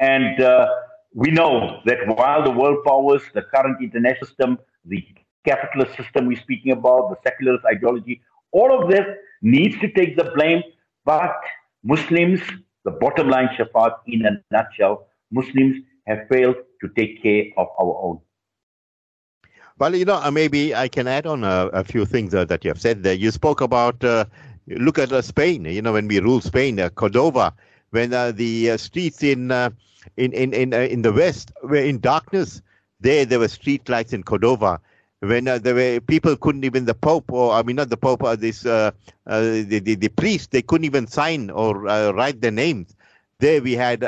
And 0.00 0.40
uh, 0.40 0.66
we 1.14 1.30
know 1.30 1.80
that 1.86 1.98
while 2.16 2.42
the 2.42 2.50
world 2.50 2.84
powers, 2.84 3.22
the 3.34 3.42
current 3.42 3.78
international 3.80 4.26
system, 4.26 4.58
the 4.84 5.04
capitalist 5.44 5.96
system 5.96 6.26
we're 6.26 6.40
speaking 6.40 6.72
about, 6.72 7.10
the 7.10 7.16
secularist 7.28 7.64
ideology, 7.64 8.20
all 8.52 8.82
of 8.82 8.90
this 8.90 9.06
needs 9.40 9.78
to 9.80 9.90
take 9.92 10.16
the 10.16 10.30
blame. 10.34 10.62
But 11.04 11.34
Muslims, 11.82 12.40
the 12.84 12.92
bottom 12.92 13.28
line, 13.28 13.48
Shafaat, 13.56 13.96
in 14.06 14.24
a 14.24 14.30
nutshell, 14.50 15.08
Muslims 15.30 15.76
have 16.06 16.28
failed 16.30 16.56
to 16.80 16.88
take 16.96 17.22
care 17.22 17.44
of 17.56 17.68
our 17.80 17.96
own. 18.02 18.20
Well, 19.78 19.96
you 19.96 20.04
know, 20.04 20.20
uh, 20.22 20.30
maybe 20.30 20.74
I 20.74 20.86
can 20.88 21.08
add 21.08 21.26
on 21.26 21.42
a, 21.42 21.68
a 21.72 21.82
few 21.82 22.04
things 22.04 22.34
uh, 22.34 22.44
that 22.44 22.64
you 22.64 22.70
have 22.70 22.80
said 22.80 23.02
there. 23.02 23.14
You 23.14 23.30
spoke 23.30 23.60
about, 23.60 24.04
uh, 24.04 24.26
look 24.68 24.98
at 24.98 25.12
uh, 25.12 25.22
Spain, 25.22 25.64
you 25.64 25.82
know, 25.82 25.92
when 25.92 26.06
we 26.06 26.20
ruled 26.20 26.44
Spain, 26.44 26.78
uh, 26.78 26.88
Cordova, 26.90 27.52
when 27.90 28.12
uh, 28.12 28.30
the 28.32 28.76
streets 28.78 29.22
in, 29.22 29.50
in, 30.16 30.32
in, 30.32 30.52
in, 30.54 30.72
in 30.72 31.02
the 31.02 31.12
West 31.12 31.52
were 31.62 31.76
in 31.76 31.98
darkness. 31.98 32.62
There, 33.00 33.24
there 33.24 33.40
were 33.40 33.48
street 33.48 33.88
lights 33.88 34.12
in 34.12 34.22
Cordova. 34.22 34.80
When 35.22 35.44
there 35.44 35.74
were 35.74 36.00
people 36.00 36.36
couldn't 36.36 36.64
even 36.64 36.84
the 36.84 36.94
Pope, 36.94 37.30
or 37.30 37.52
I 37.52 37.62
mean 37.62 37.76
not 37.76 37.90
the 37.90 37.96
Pope, 37.96 38.24
or 38.24 38.34
this 38.34 38.62
the, 38.62 38.92
the 39.24 39.94
the 39.94 40.08
priest, 40.08 40.50
they 40.50 40.62
couldn't 40.62 40.84
even 40.84 41.06
sign 41.06 41.48
or 41.50 41.78
write 41.78 42.40
their 42.40 42.50
names. 42.50 42.96
There 43.38 43.62
we 43.62 43.74
had, 43.74 44.02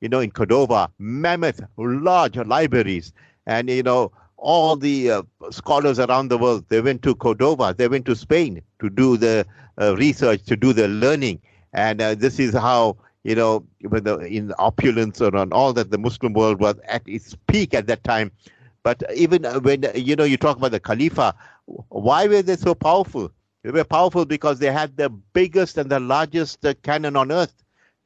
you 0.00 0.08
know, 0.08 0.20
in 0.20 0.30
Cordova, 0.30 0.88
mammoth, 0.98 1.60
large 1.76 2.36
libraries, 2.36 3.12
and 3.46 3.68
you 3.68 3.82
know 3.82 4.12
all 4.40 4.76
the 4.76 5.10
uh, 5.10 5.22
scholars 5.50 5.98
around 5.98 6.28
the 6.28 6.38
world, 6.38 6.64
they 6.68 6.80
went 6.80 7.02
to 7.02 7.14
Cordova, 7.14 7.74
they 7.76 7.88
went 7.88 8.06
to 8.06 8.16
Spain 8.16 8.62
to 8.80 8.88
do 8.90 9.16
the 9.16 9.46
uh, 9.80 9.94
research, 9.96 10.42
to 10.44 10.56
do 10.56 10.72
the 10.72 10.88
learning. 10.88 11.40
And 11.72 12.00
uh, 12.00 12.14
this 12.14 12.38
is 12.40 12.54
how, 12.54 12.96
you 13.22 13.34
know, 13.34 13.64
in 14.26 14.52
opulence 14.58 15.20
or 15.20 15.36
on 15.36 15.52
all 15.52 15.72
that 15.74 15.90
the 15.90 15.98
Muslim 15.98 16.32
world 16.32 16.60
was 16.60 16.76
at 16.88 17.02
its 17.06 17.36
peak 17.46 17.74
at 17.74 17.86
that 17.86 18.02
time. 18.02 18.32
But 18.82 19.02
even 19.14 19.44
uh, 19.44 19.60
when, 19.60 19.84
you 19.94 20.16
know, 20.16 20.24
you 20.24 20.36
talk 20.36 20.56
about 20.56 20.70
the 20.70 20.80
Khalifa, 20.80 21.34
why 21.66 22.26
were 22.26 22.42
they 22.42 22.56
so 22.56 22.74
powerful? 22.74 23.30
They 23.62 23.70
were 23.70 23.84
powerful 23.84 24.24
because 24.24 24.58
they 24.58 24.72
had 24.72 24.96
the 24.96 25.10
biggest 25.10 25.76
and 25.76 25.90
the 25.90 26.00
largest 26.00 26.64
uh, 26.64 26.74
cannon 26.82 27.16
on 27.16 27.30
earth. 27.30 27.54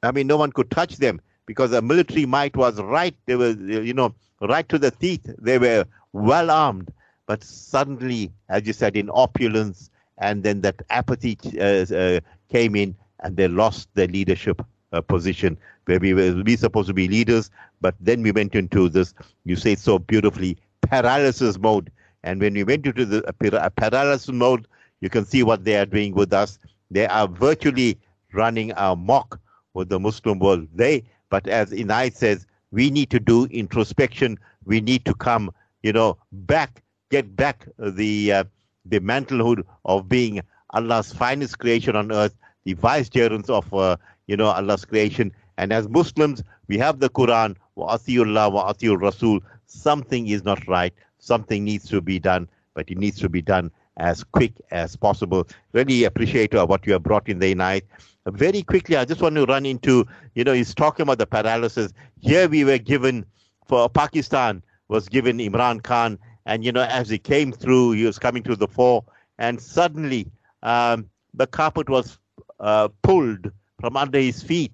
I 0.02 0.10
mean, 0.10 0.26
no 0.26 0.36
one 0.36 0.52
could 0.52 0.70
touch 0.70 0.96
them 0.96 1.20
because 1.46 1.70
the 1.70 1.82
military 1.82 2.26
might 2.26 2.56
was 2.56 2.80
right. 2.80 3.14
They 3.26 3.36
were, 3.36 3.50
you 3.50 3.94
know, 3.94 4.14
right 4.40 4.68
to 4.68 4.78
the 4.78 4.90
teeth. 4.90 5.30
They 5.38 5.58
were 5.58 5.86
well 6.12 6.50
armed, 6.50 6.92
but 7.26 7.42
suddenly, 7.42 8.32
as 8.48 8.66
you 8.66 8.72
said, 8.72 8.96
in 8.96 9.10
opulence, 9.12 9.90
and 10.18 10.42
then 10.42 10.60
that 10.62 10.82
apathy 10.90 11.38
uh, 11.58 11.86
uh, 11.94 12.20
came 12.50 12.76
in, 12.76 12.94
and 13.20 13.36
they 13.36 13.48
lost 13.48 13.88
their 13.94 14.08
leadership 14.08 14.60
uh, 14.94 15.00
position 15.00 15.56
where 15.86 15.98
we 15.98 16.14
were 16.14 16.42
we 16.44 16.56
supposed 16.56 16.88
to 16.88 16.94
be 16.94 17.08
leaders, 17.08 17.50
but 17.80 17.94
then 18.00 18.22
we 18.22 18.32
went 18.32 18.54
into 18.54 18.88
this. 18.88 19.14
You 19.44 19.56
say 19.56 19.74
so 19.74 19.98
beautifully, 19.98 20.56
paralysis 20.82 21.58
mode. 21.58 21.90
And 22.22 22.40
when 22.40 22.54
we 22.54 22.64
went 22.64 22.86
into 22.86 23.04
the 23.04 23.22
uh, 23.28 23.68
paralysis 23.70 24.32
mode, 24.32 24.66
you 25.00 25.10
can 25.10 25.24
see 25.24 25.42
what 25.42 25.64
they 25.64 25.76
are 25.76 25.86
doing 25.86 26.14
with 26.14 26.32
us. 26.32 26.58
They 26.90 27.06
are 27.06 27.28
virtually 27.28 27.98
running 28.32 28.72
a 28.76 28.96
mock 28.96 29.40
with 29.74 29.88
the 29.88 30.00
Muslim 30.00 30.38
world. 30.38 30.68
They, 30.74 31.04
but 31.28 31.46
as 31.46 31.70
Inayet 31.70 32.14
says, 32.14 32.46
we 32.70 32.90
need 32.90 33.10
to 33.10 33.20
do 33.20 33.46
introspection. 33.46 34.38
We 34.64 34.80
need 34.80 35.04
to 35.04 35.14
come, 35.14 35.50
you 35.82 35.92
know, 35.92 36.16
back, 36.32 36.82
get 37.10 37.36
back 37.36 37.68
the 37.78 38.32
uh, 38.32 38.44
the 38.86 39.00
mantlehood 39.00 39.64
of 39.84 40.08
being 40.08 40.40
Allah's 40.70 41.12
finest 41.12 41.58
creation 41.58 41.96
on 41.96 42.12
earth, 42.12 42.34
the 42.64 42.74
vicegerents 42.74 43.48
of, 43.48 43.72
uh, 43.72 43.96
you 44.26 44.36
know, 44.36 44.46
Allah's 44.46 44.84
creation. 44.84 45.32
And 45.58 45.72
as 45.72 45.88
Muslims, 45.88 46.42
we 46.68 46.78
have 46.78 47.00
the 47.00 47.10
Quran, 47.10 47.56
wa 47.74 47.96
atiyullah 47.96 48.52
wa 48.52 48.72
Rasul. 48.96 49.40
Something 49.66 50.28
is 50.28 50.44
not 50.44 50.66
right. 50.68 50.92
Something 51.18 51.64
needs 51.64 51.88
to 51.88 52.00
be 52.00 52.18
done, 52.18 52.48
but 52.74 52.90
it 52.90 52.98
needs 52.98 53.18
to 53.20 53.28
be 53.28 53.42
done 53.42 53.70
as 53.96 54.24
quick 54.24 54.52
as 54.70 54.96
possible. 54.96 55.46
Really 55.72 56.04
appreciate 56.04 56.54
uh, 56.54 56.66
what 56.66 56.86
you 56.86 56.92
have 56.94 57.02
brought 57.02 57.28
in 57.28 57.38
the 57.38 57.54
night. 57.54 57.84
Very 58.26 58.62
quickly, 58.62 58.96
I 58.96 59.04
just 59.04 59.20
want 59.20 59.36
to 59.36 59.44
run 59.44 59.66
into, 59.66 60.06
you 60.34 60.44
know, 60.44 60.52
he's 60.52 60.74
talking 60.74 61.04
about 61.04 61.18
the 61.18 61.26
paralysis. 61.26 61.92
Here 62.20 62.48
we 62.48 62.64
were 62.64 62.78
given, 62.78 63.24
for 63.66 63.88
Pakistan, 63.88 64.62
was 64.88 65.08
given 65.08 65.38
Imran 65.38 65.82
Khan, 65.82 66.18
and, 66.46 66.64
you 66.64 66.72
know, 66.72 66.82
as 66.82 67.08
he 67.08 67.18
came 67.18 67.52
through, 67.52 67.92
he 67.92 68.04
was 68.04 68.18
coming 68.18 68.42
to 68.44 68.56
the 68.56 68.68
fore, 68.68 69.04
and 69.38 69.60
suddenly 69.60 70.30
um, 70.62 71.08
the 71.32 71.46
carpet 71.46 71.88
was 71.88 72.18
uh, 72.60 72.88
pulled 73.02 73.50
from 73.80 73.96
under 73.96 74.18
his 74.18 74.42
feet 74.42 74.72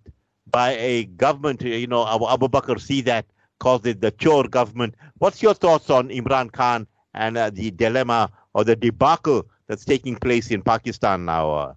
by 0.50 0.72
a 0.72 1.04
government, 1.04 1.62
you 1.62 1.86
know, 1.86 2.06
Abu, 2.06 2.26
Abu 2.28 2.48
Bakr 2.48 2.80
see 2.80 3.00
that, 3.02 3.26
called 3.58 3.86
it 3.86 4.00
the 4.00 4.10
chore 4.12 4.44
government. 4.44 4.94
What's 5.18 5.42
your 5.42 5.54
thoughts 5.54 5.90
on 5.90 6.08
Imran 6.08 6.50
Khan 6.52 6.86
and 7.14 7.36
uh, 7.36 7.50
the 7.50 7.70
dilemma 7.70 8.30
or 8.54 8.64
the 8.64 8.76
debacle 8.76 9.46
that's 9.68 9.84
taking 9.84 10.16
place 10.16 10.50
in 10.50 10.62
Pakistan 10.62 11.24
now, 11.24 11.50
uh, 11.50 11.74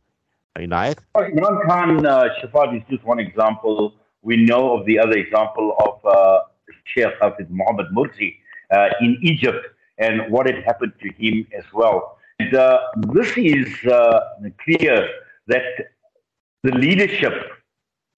Inayet? 0.57 0.99
Imran 1.15 1.67
Khan, 1.67 2.05
uh, 2.05 2.29
Shafaat, 2.41 2.77
is 2.77 2.83
just 2.89 3.03
one 3.03 3.19
example. 3.19 3.93
We 4.21 4.37
know 4.37 4.77
of 4.77 4.85
the 4.85 4.97
other 4.97 5.17
example 5.17 5.75
of 5.85 6.05
uh, 6.05 6.39
Sheikh 6.85 7.13
Hafiz 7.21 7.47
Mohammed 7.49 7.87
Mursi 7.93 8.37
uh, 8.71 8.89
in 9.01 9.17
Egypt 9.21 9.65
and 9.97 10.31
what 10.31 10.45
had 10.47 10.63
happened 10.63 10.93
to 11.01 11.09
him 11.13 11.45
as 11.57 11.65
well. 11.73 12.17
And 12.39 12.55
uh, 12.55 12.79
this 13.11 13.37
is 13.37 13.67
uh, 13.85 14.19
clear 14.63 15.07
that 15.47 15.92
the 16.63 16.71
leadership 16.71 17.33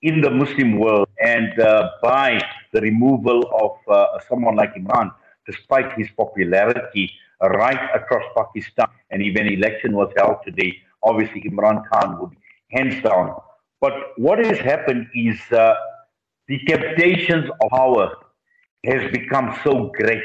in 0.04 0.22
the 0.22 0.30
Muslim 0.30 0.78
world 0.78 1.08
and 1.20 1.60
uh, 1.60 1.90
by 2.02 2.40
the 2.74 2.82
removal 2.82 3.40
of 3.60 3.94
uh, 3.94 4.20
someone 4.30 4.56
like 4.56 4.76
Imran, 4.76 5.12
despite 5.48 5.92
his 5.98 6.08
popularity 6.16 7.12
right 7.42 7.90
across 7.94 8.24
Pakistan, 8.36 8.88
and 9.10 9.22
even 9.22 9.48
election 9.48 9.94
was 9.94 10.12
held 10.18 10.38
today, 10.46 10.78
obviously 11.04 11.42
Imran 11.42 11.84
Khan 11.90 12.20
would 12.20 12.32
hands 12.72 13.02
down. 13.04 13.36
But 13.82 13.94
what 14.18 14.40
has 14.40 14.58
happened 14.60 15.08
is 15.14 15.40
uh, 15.52 15.74
the 16.48 16.60
temptations 16.66 17.50
of 17.62 17.70
power 17.72 18.12
has 18.86 19.12
become 19.12 19.58
so 19.64 19.92
great 19.96 20.24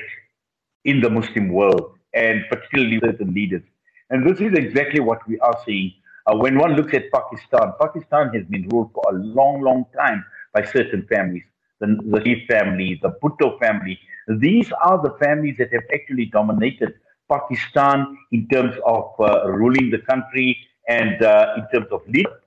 in 0.84 1.00
the 1.00 1.10
Muslim 1.10 1.48
world, 1.48 1.94
and 2.14 2.44
particularly 2.50 3.00
certain 3.00 3.32
leaders. 3.32 3.62
And 4.10 4.28
this 4.28 4.40
is 4.40 4.52
exactly 4.54 5.00
what 5.00 5.26
we 5.28 5.38
are 5.40 5.58
seeing. 5.64 5.92
Uh, 6.30 6.36
when 6.36 6.58
one 6.58 6.74
looks 6.74 6.94
at 6.94 7.10
Pakistan, 7.10 7.72
Pakistan 7.80 8.32
has 8.34 8.44
been 8.44 8.68
ruled 8.68 8.92
for 8.92 9.02
a 9.10 9.14
long, 9.14 9.60
long 9.62 9.84
time 9.96 10.24
by 10.54 10.64
certain 10.64 11.06
families. 11.08 11.42
The, 11.80 11.86
the 12.04 12.46
family, 12.46 13.00
the 13.02 13.12
Bhutto 13.22 13.58
family. 13.58 13.98
These 14.28 14.70
are 14.82 15.02
the 15.02 15.16
families 15.18 15.56
that 15.58 15.72
have 15.72 15.82
actually 15.92 16.26
dominated 16.26 16.94
Pakistan 17.28 18.16
in 18.32 18.46
terms 18.48 18.76
of 18.86 19.12
uh, 19.18 19.48
ruling 19.50 19.90
the 19.90 19.98
country 19.98 20.58
and 20.88 21.22
uh, 21.22 21.54
in 21.56 21.66
terms 21.72 21.90
of 21.90 22.02
leadership. 22.06 22.44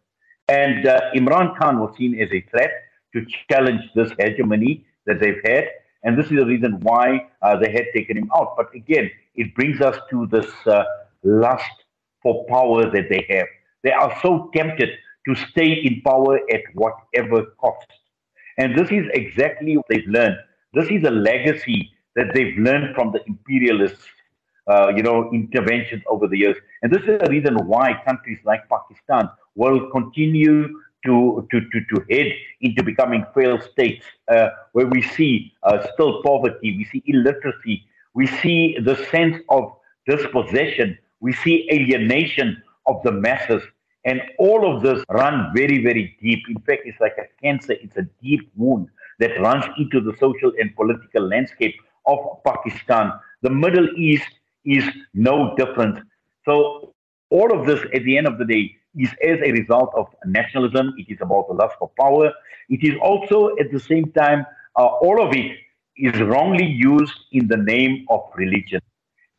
And 0.48 0.86
uh, 0.86 1.00
Imran 1.16 1.58
Khan 1.58 1.80
was 1.80 1.96
seen 1.98 2.20
as 2.22 2.30
a 2.32 2.42
threat 2.52 2.72
to 3.14 3.26
challenge 3.50 3.82
this 3.96 4.12
hegemony 4.20 4.86
that 5.08 5.20
they've 5.20 5.42
had. 5.44 5.66
And 6.04 6.18
this 6.18 6.26
is 6.26 6.38
the 6.38 6.46
reason 6.46 6.80
why 6.82 7.28
uh, 7.42 7.58
they 7.58 7.72
had 7.72 7.86
taken 7.94 8.18
him 8.18 8.30
out. 8.36 8.56
But 8.56 8.74
again, 8.76 9.10
it 9.36 9.56
brings 9.56 9.82
us 9.82 9.98
to 10.12 10.28
this 10.28 10.52
uh, 10.68 10.84
lust 11.24 11.86
for 12.22 12.46
power 12.46 12.90
that 12.90 13.10
they 13.10 13.26
have. 13.30 13.48
They 13.84 13.92
are 13.92 14.18
so 14.22 14.50
tempted 14.54 14.90
to 15.28 15.36
stay 15.36 15.74
in 15.74 16.02
power 16.02 16.40
at 16.52 16.62
whatever 16.74 17.46
cost. 17.60 17.88
And 18.58 18.78
this 18.78 18.92
is 18.92 19.06
exactly 19.14 19.78
what 19.78 19.86
they've 19.90 20.08
learned. 20.08 20.38
This 20.74 20.90
is 20.90 21.04
a 21.04 21.12
legacy 21.12 21.92
that 22.16 22.34
they've 22.34 22.58
learned 22.58 22.96
from 22.96 23.12
the 23.12 23.24
imperialists, 23.26 24.06
uh, 24.68 24.92
you 24.96 25.04
know, 25.04 25.32
interventions 25.32 26.04
over 26.08 26.28
the 26.28 26.38
years. 26.38 26.58
And 26.82 26.92
this 26.92 27.02
is 27.04 27.20
the 27.20 27.30
reason 27.30 27.56
why 27.68 28.02
countries 28.06 28.40
like 28.46 28.62
Pakistan 28.70 29.30
will 29.56 29.90
continue 29.92 30.68
to, 31.06 31.48
to, 31.52 31.62
to, 31.62 31.82
to 31.94 32.06
head 32.10 32.32
into 32.62 32.84
becoming 32.84 33.26
failed 33.36 33.64
states, 33.64 34.06
uh, 34.30 34.50
where 34.72 34.88
we 34.88 35.02
see 35.02 35.54
uh, 35.64 35.86
still 35.94 36.22
poverty, 36.24 36.78
we 36.78 36.86
see 36.86 37.04
illiteracy, 37.08 37.86
we 38.14 38.26
see 38.28 38.78
the 38.80 38.96
sense 39.12 39.38
of 39.50 39.76
dispossession, 40.08 40.98
we 41.20 41.34
see 41.34 41.68
alienation 41.72 42.62
of 42.86 43.02
the 43.04 43.12
masses. 43.12 43.64
And 44.06 44.22
all 44.38 44.76
of 44.76 44.84
this 44.84 45.04
run 45.10 45.52
very, 45.56 45.82
very 45.84 46.18
deep. 46.22 46.44
In 46.50 46.60
fact, 46.62 46.82
it's 46.86 47.00
like 47.00 47.16
a 47.18 47.28
cancer. 47.42 47.74
It's 47.74 47.96
a 47.98 48.08
deep 48.22 48.52
wound 48.56 48.90
that 49.20 49.40
runs 49.40 49.66
into 49.78 50.02
the 50.02 50.16
social 50.20 50.52
and 50.60 50.76
political 50.76 51.28
landscape 51.28 51.76
of 52.06 52.20
Pakistan. 52.46 53.14
The 53.42 53.50
Middle 53.50 53.88
East 53.98 54.28
is 54.66 54.84
no 55.14 55.56
different. 55.56 56.00
So 56.46 56.94
all 57.30 57.58
of 57.58 57.66
this, 57.66 57.80
at 57.94 58.04
the 58.04 58.18
end 58.18 58.28
of 58.28 58.38
the 58.38 58.46
day, 58.46 58.76
is 58.96 59.10
as 59.24 59.40
a 59.44 59.52
result 59.52 59.92
of 59.96 60.08
nationalism. 60.26 60.94
It 60.98 61.12
is 61.12 61.20
about 61.22 61.48
the 61.48 61.54
lust 61.54 61.76
for 61.80 61.90
power. 62.00 62.32
It 62.70 62.84
is 62.84 62.96
also, 63.02 63.56
at 63.58 63.72
the 63.72 63.80
same 63.80 64.12
time, 64.12 64.46
uh, 64.76 64.86
all 64.86 65.26
of 65.26 65.34
it 65.36 65.58
is 65.98 66.20
wrongly 66.22 66.66
used 66.66 67.18
in 67.32 67.48
the 67.48 67.58
name 67.58 68.06
of 68.10 68.22
religion. 68.36 68.82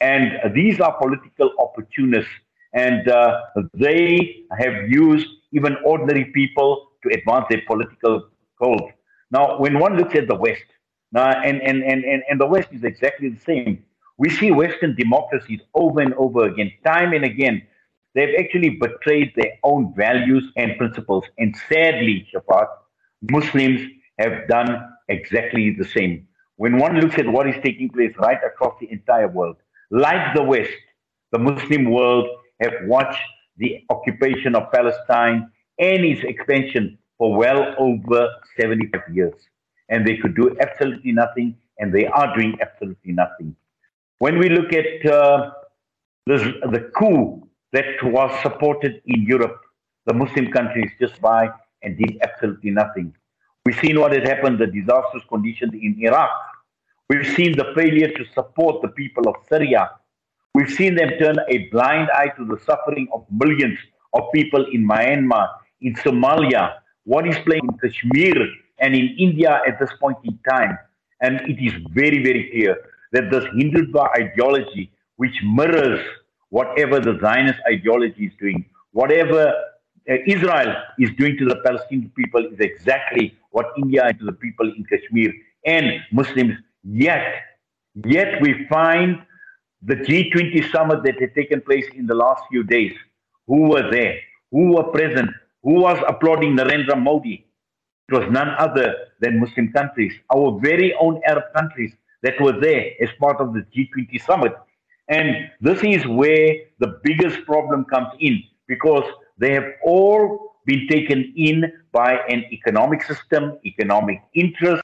And 0.00 0.54
these 0.54 0.80
are 0.80 0.96
political 0.96 1.52
opportunists, 1.58 2.30
and 2.74 3.08
uh, 3.08 3.40
they 3.74 4.44
have 4.58 4.88
used 4.88 5.28
even 5.52 5.76
ordinary 5.84 6.26
people 6.26 6.88
to 7.02 7.16
advance 7.16 7.46
their 7.48 7.62
political 7.66 8.28
goals. 8.60 8.90
Now, 9.30 9.58
when 9.58 9.78
one 9.78 9.96
looks 9.96 10.14
at 10.14 10.28
the 10.28 10.34
West, 10.34 10.64
now, 11.12 11.30
and, 11.30 11.62
and, 11.62 11.82
and, 11.84 12.04
and, 12.04 12.22
and 12.28 12.40
the 12.40 12.46
West 12.46 12.68
is 12.72 12.82
exactly 12.82 13.28
the 13.28 13.40
same. 13.40 13.84
We 14.18 14.30
see 14.30 14.50
Western 14.50 14.96
democracies 14.96 15.60
over 15.74 16.00
and 16.00 16.12
over 16.14 16.46
again, 16.46 16.72
time 16.84 17.12
and 17.12 17.24
again. 17.24 17.62
They've 18.14 18.34
actually 18.38 18.70
betrayed 18.70 19.32
their 19.36 19.52
own 19.62 19.94
values 19.96 20.44
and 20.56 20.76
principles. 20.76 21.24
And 21.38 21.54
sadly, 21.68 22.28
Shafaat, 22.32 22.68
Muslims 23.30 23.80
have 24.18 24.46
done 24.48 24.88
exactly 25.08 25.70
the 25.70 25.84
same. 25.84 26.26
When 26.56 26.78
one 26.78 27.00
looks 27.00 27.18
at 27.18 27.28
what 27.28 27.48
is 27.48 27.56
taking 27.62 27.88
place 27.88 28.12
right 28.18 28.38
across 28.44 28.74
the 28.80 28.90
entire 28.90 29.28
world, 29.28 29.56
like 29.90 30.34
the 30.34 30.42
West, 30.42 30.70
the 31.32 31.38
Muslim 31.38 31.90
world 31.90 32.28
have 32.60 32.72
watched 32.84 33.20
the 33.56 33.84
occupation 33.90 34.54
of 34.54 34.70
Palestine 34.72 35.50
and 35.78 36.04
its 36.04 36.22
expansion 36.24 36.98
for 37.18 37.36
well 37.36 37.74
over 37.78 38.28
75 38.58 39.00
years. 39.12 39.34
And 39.88 40.06
they 40.06 40.16
could 40.16 40.34
do 40.34 40.56
absolutely 40.60 41.12
nothing, 41.12 41.56
and 41.78 41.92
they 41.92 42.06
are 42.06 42.34
doing 42.34 42.56
absolutely 42.60 43.12
nothing. 43.12 43.54
When 44.18 44.38
we 44.38 44.48
look 44.48 44.72
at 44.72 45.04
uh, 45.10 45.50
this, 46.26 46.42
the 46.42 46.90
coup 46.96 47.46
that 47.72 48.02
was 48.02 48.30
supported 48.42 49.02
in 49.06 49.22
Europe, 49.22 49.60
the 50.06 50.14
Muslim 50.14 50.50
countries 50.50 50.90
just 50.98 51.20
by 51.20 51.50
and 51.82 51.98
did 51.98 52.18
absolutely 52.22 52.70
nothing. 52.70 53.14
We've 53.66 53.78
seen 53.78 54.00
what 54.00 54.12
had 54.12 54.26
happened, 54.26 54.58
the 54.58 54.66
disastrous 54.66 55.24
conditions 55.28 55.74
in 55.74 55.96
Iraq, 56.00 56.30
We've 57.10 57.26
seen 57.36 57.52
the 57.52 57.70
failure 57.74 58.08
to 58.08 58.24
support 58.32 58.80
the 58.80 58.88
people 58.88 59.28
of 59.28 59.34
Syria. 59.46 59.90
We've 60.54 60.70
seen 60.70 60.94
them 60.94 61.10
turn 61.18 61.36
a 61.48 61.58
blind 61.72 62.08
eye 62.14 62.28
to 62.36 62.44
the 62.44 62.58
suffering 62.64 63.08
of 63.12 63.26
millions 63.30 63.78
of 64.12 64.22
people 64.32 64.64
in 64.72 64.86
Myanmar, 64.86 65.48
in 65.80 65.94
Somalia, 65.96 66.74
what 67.04 67.26
is 67.26 67.36
playing 67.44 67.62
in 67.70 67.78
Kashmir 67.78 68.46
and 68.78 68.94
in 68.94 69.16
India 69.18 69.60
at 69.66 69.78
this 69.80 69.90
point 70.00 70.18
in 70.24 70.38
time. 70.48 70.78
And 71.20 71.40
it 71.48 71.58
is 71.60 71.72
very, 71.90 72.22
very 72.22 72.50
clear 72.50 72.76
that 73.12 73.30
this 73.30 73.44
Hindutva 73.46 74.10
ideology, 74.18 74.92
which 75.16 75.34
mirrors 75.44 76.00
whatever 76.50 77.00
the 77.00 77.18
Zionist 77.20 77.58
ideology 77.68 78.26
is 78.26 78.32
doing, 78.38 78.64
whatever 78.92 79.52
uh, 80.08 80.14
Israel 80.26 80.74
is 80.98 81.10
doing 81.18 81.36
to 81.38 81.46
the 81.46 81.56
Palestinian 81.64 82.10
people, 82.10 82.44
is 82.46 82.60
exactly 82.60 83.36
what 83.50 83.66
India 83.76 84.04
and 84.06 84.18
to 84.20 84.24
the 84.24 84.32
people 84.32 84.68
in 84.68 84.84
Kashmir 84.84 85.32
and 85.66 86.00
Muslims 86.12 86.54
Yet, 86.84 87.24
yet 88.04 88.42
we 88.42 88.66
find 88.68 89.16
the 89.86 89.96
G20 89.96 90.70
summit 90.72 91.02
that 91.04 91.20
had 91.20 91.34
taken 91.34 91.60
place 91.60 91.86
in 91.94 92.06
the 92.06 92.14
last 92.14 92.42
few 92.50 92.64
days. 92.64 92.94
Who 93.46 93.68
were 93.68 93.90
there? 93.90 94.18
Who 94.50 94.74
were 94.74 94.84
present? 94.84 95.30
Who 95.62 95.74
was 95.74 96.02
applauding 96.08 96.56
Narendra 96.56 97.00
Modi? 97.00 97.46
It 98.08 98.14
was 98.14 98.30
none 98.30 98.50
other 98.58 98.94
than 99.20 99.40
Muslim 99.40 99.72
countries, 99.72 100.12
our 100.34 100.58
very 100.60 100.94
own 100.94 101.20
Arab 101.26 101.44
countries 101.56 101.92
that 102.22 102.40
were 102.40 102.58
there 102.58 102.90
as 103.00 103.08
part 103.20 103.40
of 103.40 103.54
the 103.54 103.60
G20 103.74 104.22
summit. 104.24 104.52
And 105.08 105.50
this 105.60 105.82
is 105.82 106.06
where 106.06 106.56
the 106.80 106.98
biggest 107.02 107.44
problem 107.44 107.84
comes 107.84 108.08
in 108.20 108.42
because 108.68 109.04
they 109.38 109.52
have 109.52 109.66
all 109.82 110.54
been 110.66 110.86
taken 110.88 111.32
in 111.36 111.70
by 111.92 112.20
an 112.28 112.44
economic 112.52 113.02
system, 113.02 113.58
economic 113.66 114.22
interest, 114.34 114.82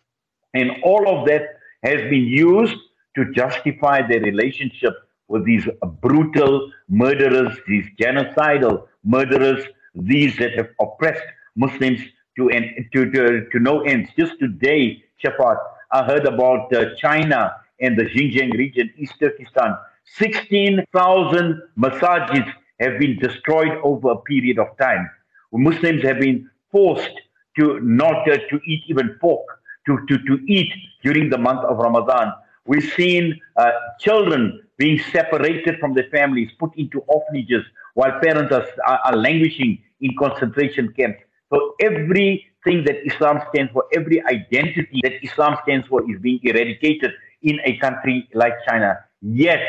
and 0.52 0.72
all 0.82 1.08
of 1.08 1.26
that 1.26 1.42
has 1.82 2.00
been 2.10 2.26
used 2.26 2.76
to 3.16 3.30
justify 3.32 4.06
their 4.06 4.20
relationship 4.20 4.94
with 5.28 5.44
these 5.44 5.66
brutal 6.00 6.70
murderers, 6.88 7.56
these 7.66 7.86
genocidal 8.00 8.86
murderers, 9.04 9.64
these 9.94 10.36
that 10.38 10.52
have 10.54 10.68
oppressed 10.80 11.22
Muslims 11.56 12.00
to, 12.36 12.48
to, 12.92 13.10
to, 13.10 13.48
to 13.50 13.58
no 13.58 13.80
ends. 13.82 14.10
Just 14.18 14.38
today, 14.38 15.02
Shafaat, 15.22 15.58
I 15.92 16.04
heard 16.04 16.26
about 16.26 16.74
uh, 16.74 16.94
China 16.96 17.54
and 17.80 17.98
the 17.98 18.04
Xinjiang 18.04 18.52
region, 18.54 18.90
East 18.96 19.14
Turkestan. 19.20 19.76
16,000 20.16 21.62
masajids 21.78 22.52
have 22.80 22.98
been 22.98 23.18
destroyed 23.18 23.78
over 23.82 24.12
a 24.12 24.16
period 24.18 24.58
of 24.58 24.68
time. 24.78 25.08
Muslims 25.52 26.02
have 26.02 26.20
been 26.20 26.48
forced 26.70 27.10
to 27.58 27.80
not 27.80 28.28
uh, 28.30 28.36
to 28.50 28.60
eat 28.66 28.82
even 28.88 29.16
pork, 29.20 29.44
to, 29.86 29.98
to, 30.08 30.18
to 30.18 30.38
eat 30.46 30.72
during 31.02 31.28
the 31.30 31.38
month 31.38 31.60
of 31.60 31.78
Ramadan. 31.78 32.32
We've 32.66 32.92
seen 32.92 33.40
uh, 33.56 33.70
children 33.98 34.62
being 34.76 34.98
separated 35.12 35.78
from 35.78 35.94
their 35.94 36.08
families, 36.10 36.50
put 36.58 36.70
into 36.76 37.00
orphanages, 37.00 37.64
while 37.94 38.18
parents 38.20 38.52
are, 38.52 38.66
are, 38.86 39.00
are 39.06 39.16
languishing 39.16 39.82
in 40.00 40.16
concentration 40.18 40.92
camps. 40.96 41.20
So 41.52 41.74
everything 41.80 42.84
that 42.84 43.04
Islam 43.04 43.40
stands 43.50 43.72
for, 43.72 43.84
every 43.92 44.22
identity 44.24 45.00
that 45.02 45.22
Islam 45.22 45.58
stands 45.62 45.86
for 45.88 46.08
is 46.10 46.20
being 46.20 46.40
eradicated 46.42 47.12
in 47.42 47.58
a 47.64 47.76
country 47.78 48.28
like 48.34 48.54
China. 48.68 48.98
Yet 49.20 49.60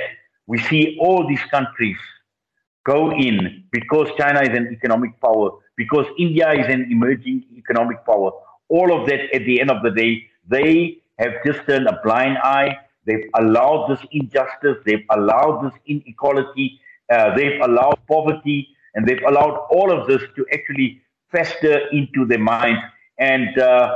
we 0.48 0.60
see 0.60 0.98
all 1.00 1.28
these 1.28 1.44
countries 1.50 1.98
go 2.86 3.12
in 3.12 3.64
because 3.72 4.10
China 4.18 4.42
is 4.42 4.50
an 4.50 4.70
economic 4.72 5.20
power, 5.22 5.52
because 5.76 6.06
India 6.18 6.52
is 6.54 6.68
an 6.68 6.88
emerging 6.92 7.44
economic 7.58 8.06
power. 8.06 8.32
All 8.70 8.98
of 8.98 9.08
that 9.08 9.34
at 9.34 9.44
the 9.46 9.60
end 9.60 9.72
of 9.72 9.84
the 9.84 9.92
day, 9.92 10.24
they 10.48 11.01
have 11.22 11.34
just 11.46 11.66
turned 11.68 11.88
a 11.88 12.00
blind 12.04 12.38
eye. 12.40 12.78
They've 13.06 13.30
allowed 13.36 13.88
this 13.90 14.04
injustice. 14.12 14.78
They've 14.86 15.06
allowed 15.10 15.64
this 15.64 15.80
inequality. 15.86 16.80
Uh, 17.12 17.36
they've 17.36 17.60
allowed 17.62 18.00
poverty. 18.08 18.68
And 18.96 19.08
they've 19.08 19.24
allowed 19.28 19.56
all 19.70 19.92
of 19.92 20.08
this 20.08 20.22
to 20.36 20.46
actually 20.54 21.02
fester 21.32 21.88
into 21.92 22.26
their 22.26 22.40
minds. 22.40 22.82
And 23.18 23.58
uh, 23.58 23.96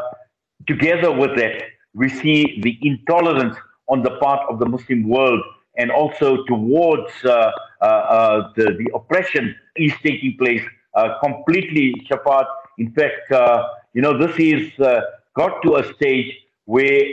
together 0.68 1.12
with 1.12 1.36
that, 1.38 1.64
we 1.94 2.10
see 2.10 2.62
the 2.62 2.78
intolerance 2.82 3.58
on 3.88 4.04
the 4.04 4.12
part 4.18 4.42
of 4.50 4.60
the 4.60 4.66
Muslim 4.66 5.08
world 5.08 5.42
and 5.78 5.92
also 5.92 6.44
towards 6.46 7.12
uh, 7.26 7.52
uh, 7.82 7.86
uh 7.86 8.52
the, 8.56 8.66
the 8.80 8.90
oppression 8.94 9.54
is 9.76 9.92
taking 10.02 10.36
place 10.38 10.64
uh, 10.96 11.20
completely, 11.22 11.94
Shafaat. 12.10 12.46
In 12.78 12.92
fact, 12.92 13.32
uh, 13.32 13.68
you 13.94 14.02
know, 14.02 14.18
this 14.18 14.36
is 14.40 14.72
got 15.36 15.62
to 15.64 15.76
a 15.76 15.94
stage 15.94 16.34
where 16.66 17.04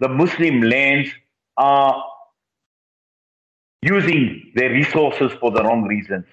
the 0.00 0.08
Muslim 0.08 0.62
lands 0.62 1.10
are 1.56 2.04
using 3.82 4.52
their 4.54 4.70
resources 4.70 5.32
for 5.40 5.50
the 5.50 5.62
wrong 5.62 5.82
reasons. 5.84 6.24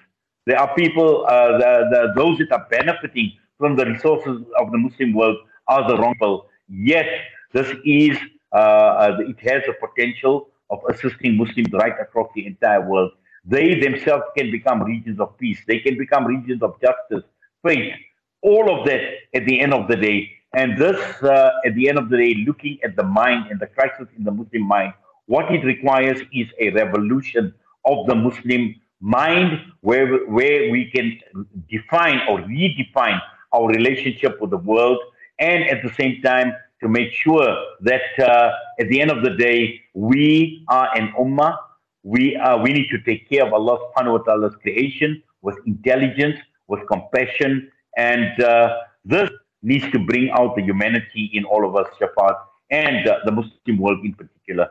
There 0.46 0.58
are 0.58 0.74
people, 0.74 1.26
uh, 1.26 1.58
the, 1.58 1.72
the, 1.90 2.12
those 2.16 2.38
that 2.38 2.52
are 2.52 2.66
benefiting 2.70 3.32
from 3.58 3.76
the 3.76 3.84
resources 3.84 4.42
of 4.58 4.72
the 4.72 4.78
Muslim 4.78 5.12
world 5.12 5.36
are 5.68 5.86
the 5.86 5.96
wrong 5.98 6.14
people. 6.14 6.46
Yet, 6.68 7.06
this 7.52 7.68
is, 7.84 8.16
uh, 8.52 8.56
uh, 8.56 9.18
it 9.20 9.38
has 9.40 9.62
the 9.66 9.74
potential 9.86 10.48
of 10.70 10.80
assisting 10.88 11.36
Muslims 11.36 11.72
right 11.72 11.94
across 12.00 12.30
the 12.34 12.46
entire 12.46 12.88
world. 12.88 13.12
They 13.44 13.80
themselves 13.80 14.24
can 14.36 14.50
become 14.50 14.82
regions 14.82 15.18
of 15.18 15.36
peace. 15.38 15.58
They 15.66 15.80
can 15.80 15.98
become 15.98 16.26
regions 16.26 16.62
of 16.62 16.80
justice, 16.80 17.28
faith, 17.64 17.94
all 18.42 18.78
of 18.78 18.86
that 18.86 19.02
at 19.34 19.44
the 19.46 19.60
end 19.60 19.74
of 19.74 19.88
the 19.88 19.96
day. 19.96 20.30
And 20.54 20.76
this, 20.76 20.98
uh, 21.22 21.50
at 21.64 21.74
the 21.74 21.88
end 21.88 21.98
of 21.98 22.08
the 22.10 22.16
day, 22.16 22.34
looking 22.46 22.78
at 22.82 22.96
the 22.96 23.04
mind 23.04 23.50
and 23.50 23.60
the 23.60 23.66
crisis 23.66 24.08
in 24.16 24.24
the 24.24 24.32
Muslim 24.32 24.62
mind, 24.62 24.94
what 25.26 25.52
it 25.54 25.64
requires 25.64 26.20
is 26.32 26.48
a 26.58 26.70
revolution 26.70 27.54
of 27.84 28.06
the 28.06 28.14
Muslim 28.14 28.74
mind 29.00 29.60
where, 29.80 30.26
where 30.26 30.70
we 30.70 30.90
can 30.90 31.18
define 31.70 32.20
or 32.28 32.40
redefine 32.40 33.20
our 33.52 33.68
relationship 33.68 34.40
with 34.40 34.50
the 34.50 34.58
world 34.58 34.98
and 35.38 35.64
at 35.64 35.82
the 35.82 35.92
same 35.94 36.20
time 36.22 36.52
to 36.80 36.88
make 36.88 37.12
sure 37.12 37.56
that 37.80 38.02
uh, 38.18 38.50
at 38.78 38.88
the 38.88 39.00
end 39.00 39.10
of 39.10 39.22
the 39.22 39.30
day 39.30 39.80
we 39.94 40.64
are 40.68 40.88
an 40.96 41.12
ummah. 41.18 41.56
We 42.02 42.34
uh, 42.36 42.56
we 42.56 42.72
need 42.72 42.88
to 42.90 42.98
take 43.02 43.28
care 43.28 43.44
of 43.46 43.52
Allah 43.52 43.78
subhanahu 43.78 44.12
wa 44.12 44.22
ta'ala's 44.24 44.56
creation 44.56 45.22
with 45.42 45.56
intelligence 45.66 46.38
with 46.66 46.86
compassion. 46.86 47.70
And 47.98 48.40
uh, 48.42 48.78
this 49.04 49.30
needs 49.62 49.90
to 49.92 49.98
bring 49.98 50.30
out 50.30 50.56
the 50.56 50.62
humanity 50.62 51.30
in 51.32 51.44
all 51.44 51.66
of 51.68 51.76
us 51.76 51.86
Shafaat 52.00 52.38
and 52.70 53.06
uh, 53.06 53.18
the 53.24 53.32
Muslim 53.32 53.78
world 53.78 54.04
in 54.04 54.14
particular 54.14 54.70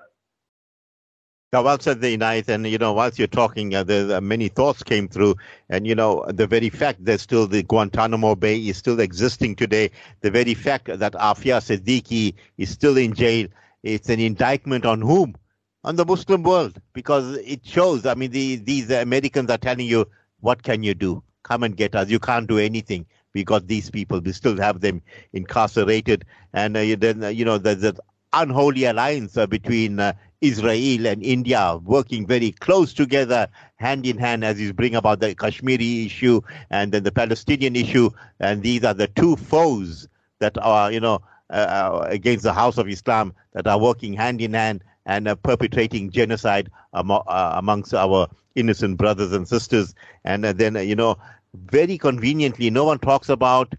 now, 1.51 1.63
well 1.63 1.79
said, 1.79 1.99
Inayet, 2.01 2.47
and 2.47 2.67
you 2.67 2.77
know, 2.77 2.93
whilst 2.93 3.17
you're 3.17 3.27
talking, 3.27 3.73
uh, 3.73 3.83
the, 3.83 4.03
the, 4.03 4.21
many 4.21 4.49
thoughts 4.49 4.83
came 4.83 5.07
through, 5.07 5.35
and 5.67 5.87
you 5.87 5.95
know, 5.95 6.23
the 6.27 6.45
very 6.45 6.69
fact 6.69 7.03
that 7.05 7.19
still 7.19 7.47
the 7.47 7.63
Guantanamo 7.63 8.35
Bay 8.35 8.57
is 8.59 8.77
still 8.77 8.99
existing 8.99 9.55
today, 9.55 9.89
the 10.21 10.29
very 10.29 10.53
fact 10.53 10.85
that 10.85 11.13
Aafia 11.13 11.59
Siddiqui 11.59 12.35
is 12.59 12.69
still 12.69 12.97
in 12.97 13.15
jail, 13.15 13.47
it's 13.81 14.09
an 14.09 14.19
indictment 14.19 14.85
on 14.85 15.01
whom? 15.01 15.35
On 15.83 15.95
the 15.95 16.05
Muslim 16.05 16.43
world, 16.43 16.79
because 16.93 17.37
it 17.37 17.65
shows. 17.65 18.05
I 18.05 18.13
mean, 18.13 18.29
the, 18.29 18.57
these 18.57 18.91
Americans 18.91 19.49
are 19.49 19.57
telling 19.57 19.87
you, 19.87 20.07
what 20.41 20.61
can 20.61 20.83
you 20.83 20.93
do? 20.93 21.23
Come 21.41 21.63
and 21.63 21.75
get 21.75 21.95
us. 21.95 22.09
You 22.09 22.19
can't 22.19 22.47
do 22.47 22.59
anything. 22.59 23.07
We 23.33 23.43
got 23.43 23.67
these 23.67 23.89
people. 23.89 24.19
We 24.21 24.31
still 24.31 24.57
have 24.57 24.81
them 24.81 25.01
incarcerated, 25.33 26.25
and 26.53 26.75
uh, 26.75 26.95
then 26.97 27.23
uh, 27.23 27.27
you 27.29 27.45
know, 27.45 27.57
there's 27.57 27.83
an 27.83 27.97
unholy 28.33 28.85
alliance 28.85 29.37
uh, 29.37 29.47
between 29.47 29.99
uh, 29.99 30.13
Israel 30.41 31.07
and 31.07 31.23
India 31.23 31.77
working 31.83 32.25
very 32.25 32.51
close 32.51 32.93
together, 32.93 33.47
hand 33.75 34.05
in 34.05 34.17
hand, 34.17 34.43
as 34.45 34.59
you 34.59 34.73
bring 34.73 34.95
about 34.95 35.19
the 35.19 35.35
Kashmiri 35.35 36.05
issue 36.05 36.41
and 36.69 36.91
then 36.91 37.03
the 37.03 37.11
Palestinian 37.11 37.75
issue. 37.75 38.09
And 38.39 38.63
these 38.63 38.83
are 38.83 38.93
the 38.93 39.07
two 39.07 39.35
foes 39.35 40.07
that 40.39 40.57
are, 40.57 40.91
you 40.91 40.99
know, 40.99 41.21
uh, 41.49 42.05
against 42.05 42.43
the 42.43 42.53
House 42.53 42.77
of 42.77 42.87
Islam 42.87 43.33
that 43.53 43.67
are 43.67 43.79
working 43.79 44.13
hand 44.13 44.39
in 44.41 44.53
hand 44.53 44.83
and 45.05 45.27
uh, 45.27 45.35
perpetrating 45.35 46.11
genocide 46.11 46.69
uh, 46.93 47.53
amongst 47.55 47.93
our 47.93 48.27
innocent 48.55 48.97
brothers 48.97 49.33
and 49.33 49.47
sisters. 49.47 49.93
And 50.23 50.45
uh, 50.45 50.53
then, 50.53 50.75
you 50.75 50.95
know, 50.95 51.17
very 51.53 51.97
conveniently, 51.97 52.69
no 52.69 52.85
one 52.85 52.99
talks 52.99 53.29
about 53.29 53.73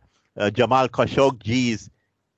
Jamal 0.52 0.88
Khashoggi's, 0.88 1.90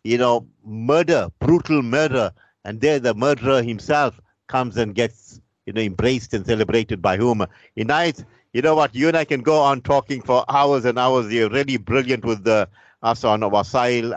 you 0.04 0.18
know, 0.18 0.46
murder, 0.64 1.28
brutal 1.38 1.82
murder. 1.82 2.32
And 2.64 2.80
there 2.80 2.98
the 2.98 3.14
murderer 3.14 3.62
himself 3.62 4.20
comes 4.48 4.76
and 4.76 4.94
gets 4.94 5.40
you 5.66 5.72
know 5.72 5.80
embraced 5.80 6.34
and 6.34 6.46
celebrated 6.46 7.02
by 7.02 7.16
whom? 7.16 7.44
Inayet 7.76 8.24
you 8.52 8.60
know 8.60 8.74
what? 8.74 8.94
You 8.94 9.08
and 9.08 9.16
I 9.16 9.24
can 9.24 9.40
go 9.40 9.60
on 9.60 9.80
talking 9.80 10.20
for 10.20 10.44
hours 10.48 10.84
and 10.84 10.98
hours. 10.98 11.32
You're 11.32 11.48
really 11.48 11.78
brilliant 11.78 12.24
with 12.24 12.44
the 12.44 12.68
us 13.02 13.24
on 13.24 13.40
Wasail 13.40 14.14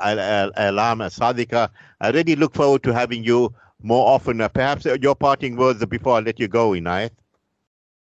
Alam 0.58 0.99
Sadika 0.99 1.69
I 2.01 2.10
really 2.12 2.36
look 2.36 2.54
forward 2.54 2.84
to 2.84 2.93
having 2.93 3.23
you 3.23 3.54
more 3.82 4.08
often. 4.08 4.41
Uh, 4.41 4.49
perhaps 4.49 4.86
your 5.01 5.15
parting 5.15 5.56
words 5.56 5.84
before 5.86 6.17
I 6.17 6.19
let 6.19 6.39
you 6.39 6.47
go 6.47 6.71
Inayet 6.71 7.12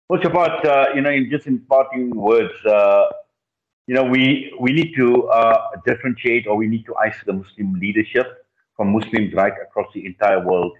well 0.09 0.21
Shafaat, 0.21 0.65
uh, 0.65 0.87
you 0.95 1.01
know 1.01 1.11
in 1.11 1.31
just 1.31 1.47
in 1.47 1.59
parting 1.61 2.11
words 2.11 2.55
uh, 2.67 3.05
you 3.87 3.95
know 3.95 4.05
we 4.05 4.53
we 4.61 4.73
need 4.73 4.95
to 4.97 5.29
uh, 5.29 5.59
differentiate 5.87 6.47
or 6.47 6.57
we 6.57 6.69
need 6.69 6.85
to 6.87 6.95
isolate 6.97 7.27
the 7.27 7.33
Muslim 7.33 7.75
leadership 7.81 8.43
from 8.77 8.93
Muslims 8.93 9.33
right 9.35 9.53
across 9.63 9.87
the 9.95 10.05
entire 10.07 10.45
world. 10.45 10.73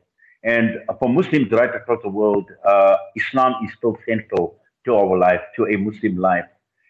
And 0.45 0.81
for 0.99 1.09
Muslims 1.09 1.51
right 1.53 1.75
across 1.75 2.01
the 2.03 2.09
world, 2.09 2.51
uh, 2.65 2.97
Islam 3.17 3.55
is 3.65 3.73
still 3.77 3.97
central 4.09 4.59
to 4.85 4.95
our 4.97 5.17
life, 5.17 5.41
to 5.57 5.67
a 5.67 5.77
Muslim 5.77 6.17
life. 6.17 6.45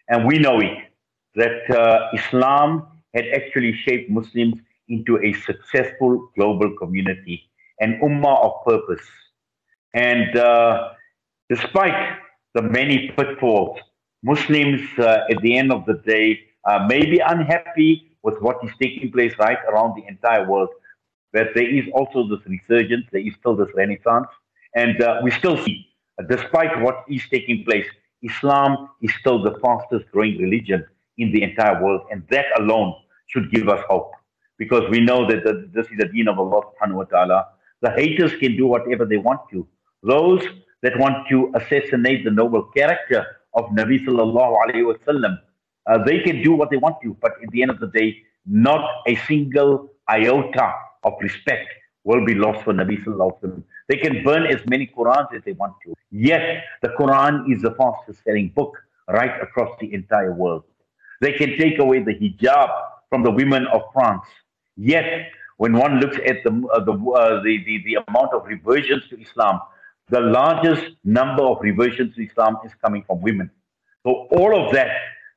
And 0.09 0.25
we 0.25 0.39
know 0.39 0.59
it, 0.59 0.77
that 1.35 1.69
uh, 1.69 2.09
Islam 2.13 2.87
had 3.13 3.25
actually 3.35 3.73
shaped 3.85 4.09
Muslims 4.09 4.55
into 4.89 5.19
a 5.23 5.33
successful 5.33 6.31
global 6.35 6.75
community, 6.77 7.49
an 7.79 7.99
ummah 8.01 8.43
of 8.43 8.65
purpose. 8.65 9.05
And 9.93 10.35
uh, 10.35 10.89
despite 11.49 12.19
the 12.53 12.61
many 12.61 13.11
pitfalls, 13.17 13.79
Muslims 14.23 14.81
uh, 14.99 15.25
at 15.29 15.41
the 15.41 15.57
end 15.57 15.71
of 15.71 15.85
the 15.85 15.95
day 16.05 16.39
uh, 16.65 16.85
may 16.87 17.05
be 17.05 17.19
unhappy 17.19 18.17
with 18.23 18.39
what 18.41 18.57
is 18.63 18.71
taking 18.81 19.11
place 19.11 19.33
right 19.37 19.57
around 19.69 19.95
the 19.97 20.07
entire 20.07 20.47
world 20.47 20.69
But 21.33 21.47
there 21.55 21.67
is 21.67 21.85
also 21.93 22.27
this 22.27 22.45
resurgence, 22.45 23.05
there 23.11 23.21
is 23.21 23.33
still 23.39 23.55
this 23.55 23.69
renaissance, 23.75 24.27
and 24.75 25.01
uh, 25.01 25.19
we 25.23 25.31
still 25.31 25.57
see, 25.57 25.87
despite 26.29 26.79
what 26.81 27.03
is 27.09 27.23
taking 27.29 27.65
place, 27.65 27.87
Islam 28.21 28.89
is 29.01 29.11
still 29.19 29.41
the 29.41 29.57
fastest 29.59 30.05
growing 30.11 30.37
religion 30.37 30.85
in 31.17 31.31
the 31.31 31.41
entire 31.41 31.83
world, 31.83 32.01
and 32.11 32.23
that 32.29 32.45
alone 32.59 32.93
should 33.27 33.51
give 33.51 33.67
us 33.67 33.83
hope, 33.89 34.11
because 34.59 34.87
we 34.91 35.01
know 35.01 35.27
that 35.27 35.43
the, 35.43 35.67
this 35.73 35.87
is 35.87 35.97
the 35.97 36.05
deen 36.05 36.27
of 36.27 36.37
Allah 36.37 36.61
subhanahu 36.69 36.97
wa 37.01 37.03
ta'ala. 37.05 37.47
The 37.81 37.89
haters 37.89 38.33
can 38.37 38.55
do 38.55 38.67
whatever 38.67 39.03
they 39.03 39.17
want 39.17 39.41
to. 39.51 39.67
Those 40.03 40.43
that 40.83 40.97
want 40.99 41.27
to 41.29 41.51
assassinate 41.55 42.23
the 42.23 42.31
noble 42.31 42.63
character 42.77 43.25
of 43.55 43.65
Nabi 43.71 44.05
sallallahu 44.05 44.57
alayhi 44.63 44.85
wa 44.85 44.93
sallam, 45.07 45.37
uh, 45.87 46.03
they 46.03 46.19
can 46.19 46.41
do 46.43 46.53
what 46.53 46.69
they 46.69 46.77
want 46.77 46.97
to, 47.03 47.17
but 47.21 47.33
at 47.43 47.49
the 47.51 47.61
end 47.61 47.71
of 47.71 47.79
the 47.79 47.87
day, 47.87 48.21
not 48.45 48.89
a 49.07 49.15
single 49.27 49.89
iota 50.09 50.73
of 51.03 51.13
respect 51.21 51.67
will 52.03 52.25
be 52.25 52.35
lost 52.35 52.63
for 52.63 52.73
Nabi 52.73 53.03
Sallallahu 53.03 53.31
Alaihi 53.31 53.43
Wasallam. 53.43 53.63
They 53.87 53.97
can 53.97 54.23
burn 54.23 54.45
as 54.45 54.59
many 54.67 54.87
Qurans 54.87 55.33
as 55.35 55.41
they 55.45 55.53
want 55.53 55.73
to. 55.85 55.93
Yet, 56.11 56.63
the 56.81 56.89
Quran 56.99 57.51
is 57.53 57.61
the 57.61 57.71
fastest 57.71 58.23
selling 58.25 58.49
book 58.49 58.77
right 59.07 59.41
across 59.41 59.71
the 59.79 59.93
entire 59.93 60.33
world. 60.33 60.63
They 61.21 61.33
can 61.33 61.57
take 61.57 61.79
away 61.79 61.99
the 61.99 62.13
hijab 62.13 62.69
from 63.09 63.23
the 63.23 63.31
women 63.31 63.67
of 63.67 63.81
France. 63.93 64.25
Yet, 64.75 65.29
when 65.57 65.73
one 65.73 65.99
looks 65.99 66.17
at 66.25 66.43
the, 66.43 66.51
uh, 66.73 66.83
the, 66.83 66.91
uh, 66.93 67.41
the, 67.43 67.63
the, 67.65 67.83
the 67.85 67.97
amount 68.07 68.33
of 68.33 68.45
reversions 68.45 69.07
to 69.09 69.21
Islam, 69.21 69.59
the 70.09 70.19
largest 70.19 70.85
number 71.03 71.43
of 71.43 71.57
reversions 71.61 72.15
to 72.15 72.25
Islam 72.25 72.57
is 72.65 72.71
coming 72.83 73.03
from 73.03 73.21
women. 73.21 73.49
So 74.03 74.27
all 74.31 74.53
of 74.59 74.73
that, 74.73 74.89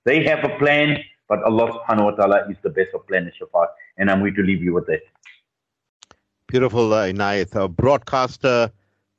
they 0.05 0.25
have 0.25 0.45
a 0.45 0.59
plan, 0.59 0.99
but 1.29 1.43
Allah 1.43 1.71
subhanahu 1.73 2.05
wa 2.05 2.11
ta'ala 2.13 2.51
is 2.51 2.57
the 2.63 2.71
best 2.71 2.91
of 2.95 3.07
planners, 3.07 3.35
Shafaat. 3.41 3.69
And 3.97 4.11
I'm 4.11 4.21
going 4.21 4.35
to 4.35 4.43
leave 4.43 4.63
you 4.63 4.75
with 4.75 4.87
that. 4.87 5.01
Beautiful, 6.49 6.93
uh, 6.93 7.07
Inayet, 7.07 7.77
broadcaster, 7.77 8.71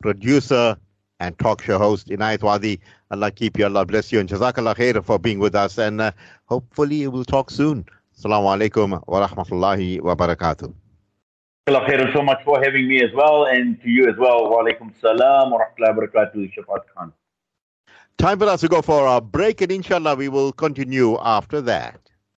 producer, 0.02 0.78
and 1.20 1.38
talk 1.40 1.62
show 1.62 1.78
host, 1.78 2.08
Inayet 2.08 2.40
Wadee. 2.40 2.80
Allah 3.12 3.32
keep 3.32 3.58
you, 3.58 3.66
Allah 3.66 3.86
bless 3.86 4.12
you, 4.12 4.20
and 4.20 4.30
Jazakallah 4.30 4.76
khair 4.76 5.04
for 5.04 5.18
being 5.18 5.40
with 5.40 5.56
us. 5.56 5.78
And 5.78 6.00
uh, 6.02 6.12
hopefully, 6.46 7.08
we'll 7.08 7.26
talk 7.26 7.50
soon. 7.50 7.86
Assalamu 8.18 8.58
alaikum 8.58 9.02
wa 9.08 9.28
rahmatullahi 9.28 10.02
wa 10.02 10.16
barakatuh. 10.16 10.74
Khairan 11.68 12.14
so 12.14 12.22
much 12.22 12.42
for 12.46 12.64
having 12.64 12.88
me 12.88 13.04
as 13.04 13.12
well, 13.14 13.46
and 13.46 13.82
to 13.82 13.90
you 13.90 14.08
as 14.08 14.16
well. 14.18 14.50
Wa 14.50 14.64
alaikum 14.64 14.94
salam 15.02 15.52
wa 15.52 15.60
rahmatullahi 15.60 15.96
wa 15.98 16.04
barakatuh, 16.08 16.54
Shafaat 16.56 16.82
Khan. 16.96 17.14
Time 18.18 18.40
for 18.40 18.46
us 18.46 18.62
to 18.62 18.68
go 18.68 18.82
for 18.82 19.06
a 19.06 19.20
break, 19.20 19.62
and 19.62 19.72
inshallah, 19.72 20.16
we 20.16 20.30
will 20.30 20.52
continue 20.52 21.18
after 21.20 21.62
that. 21.62 22.07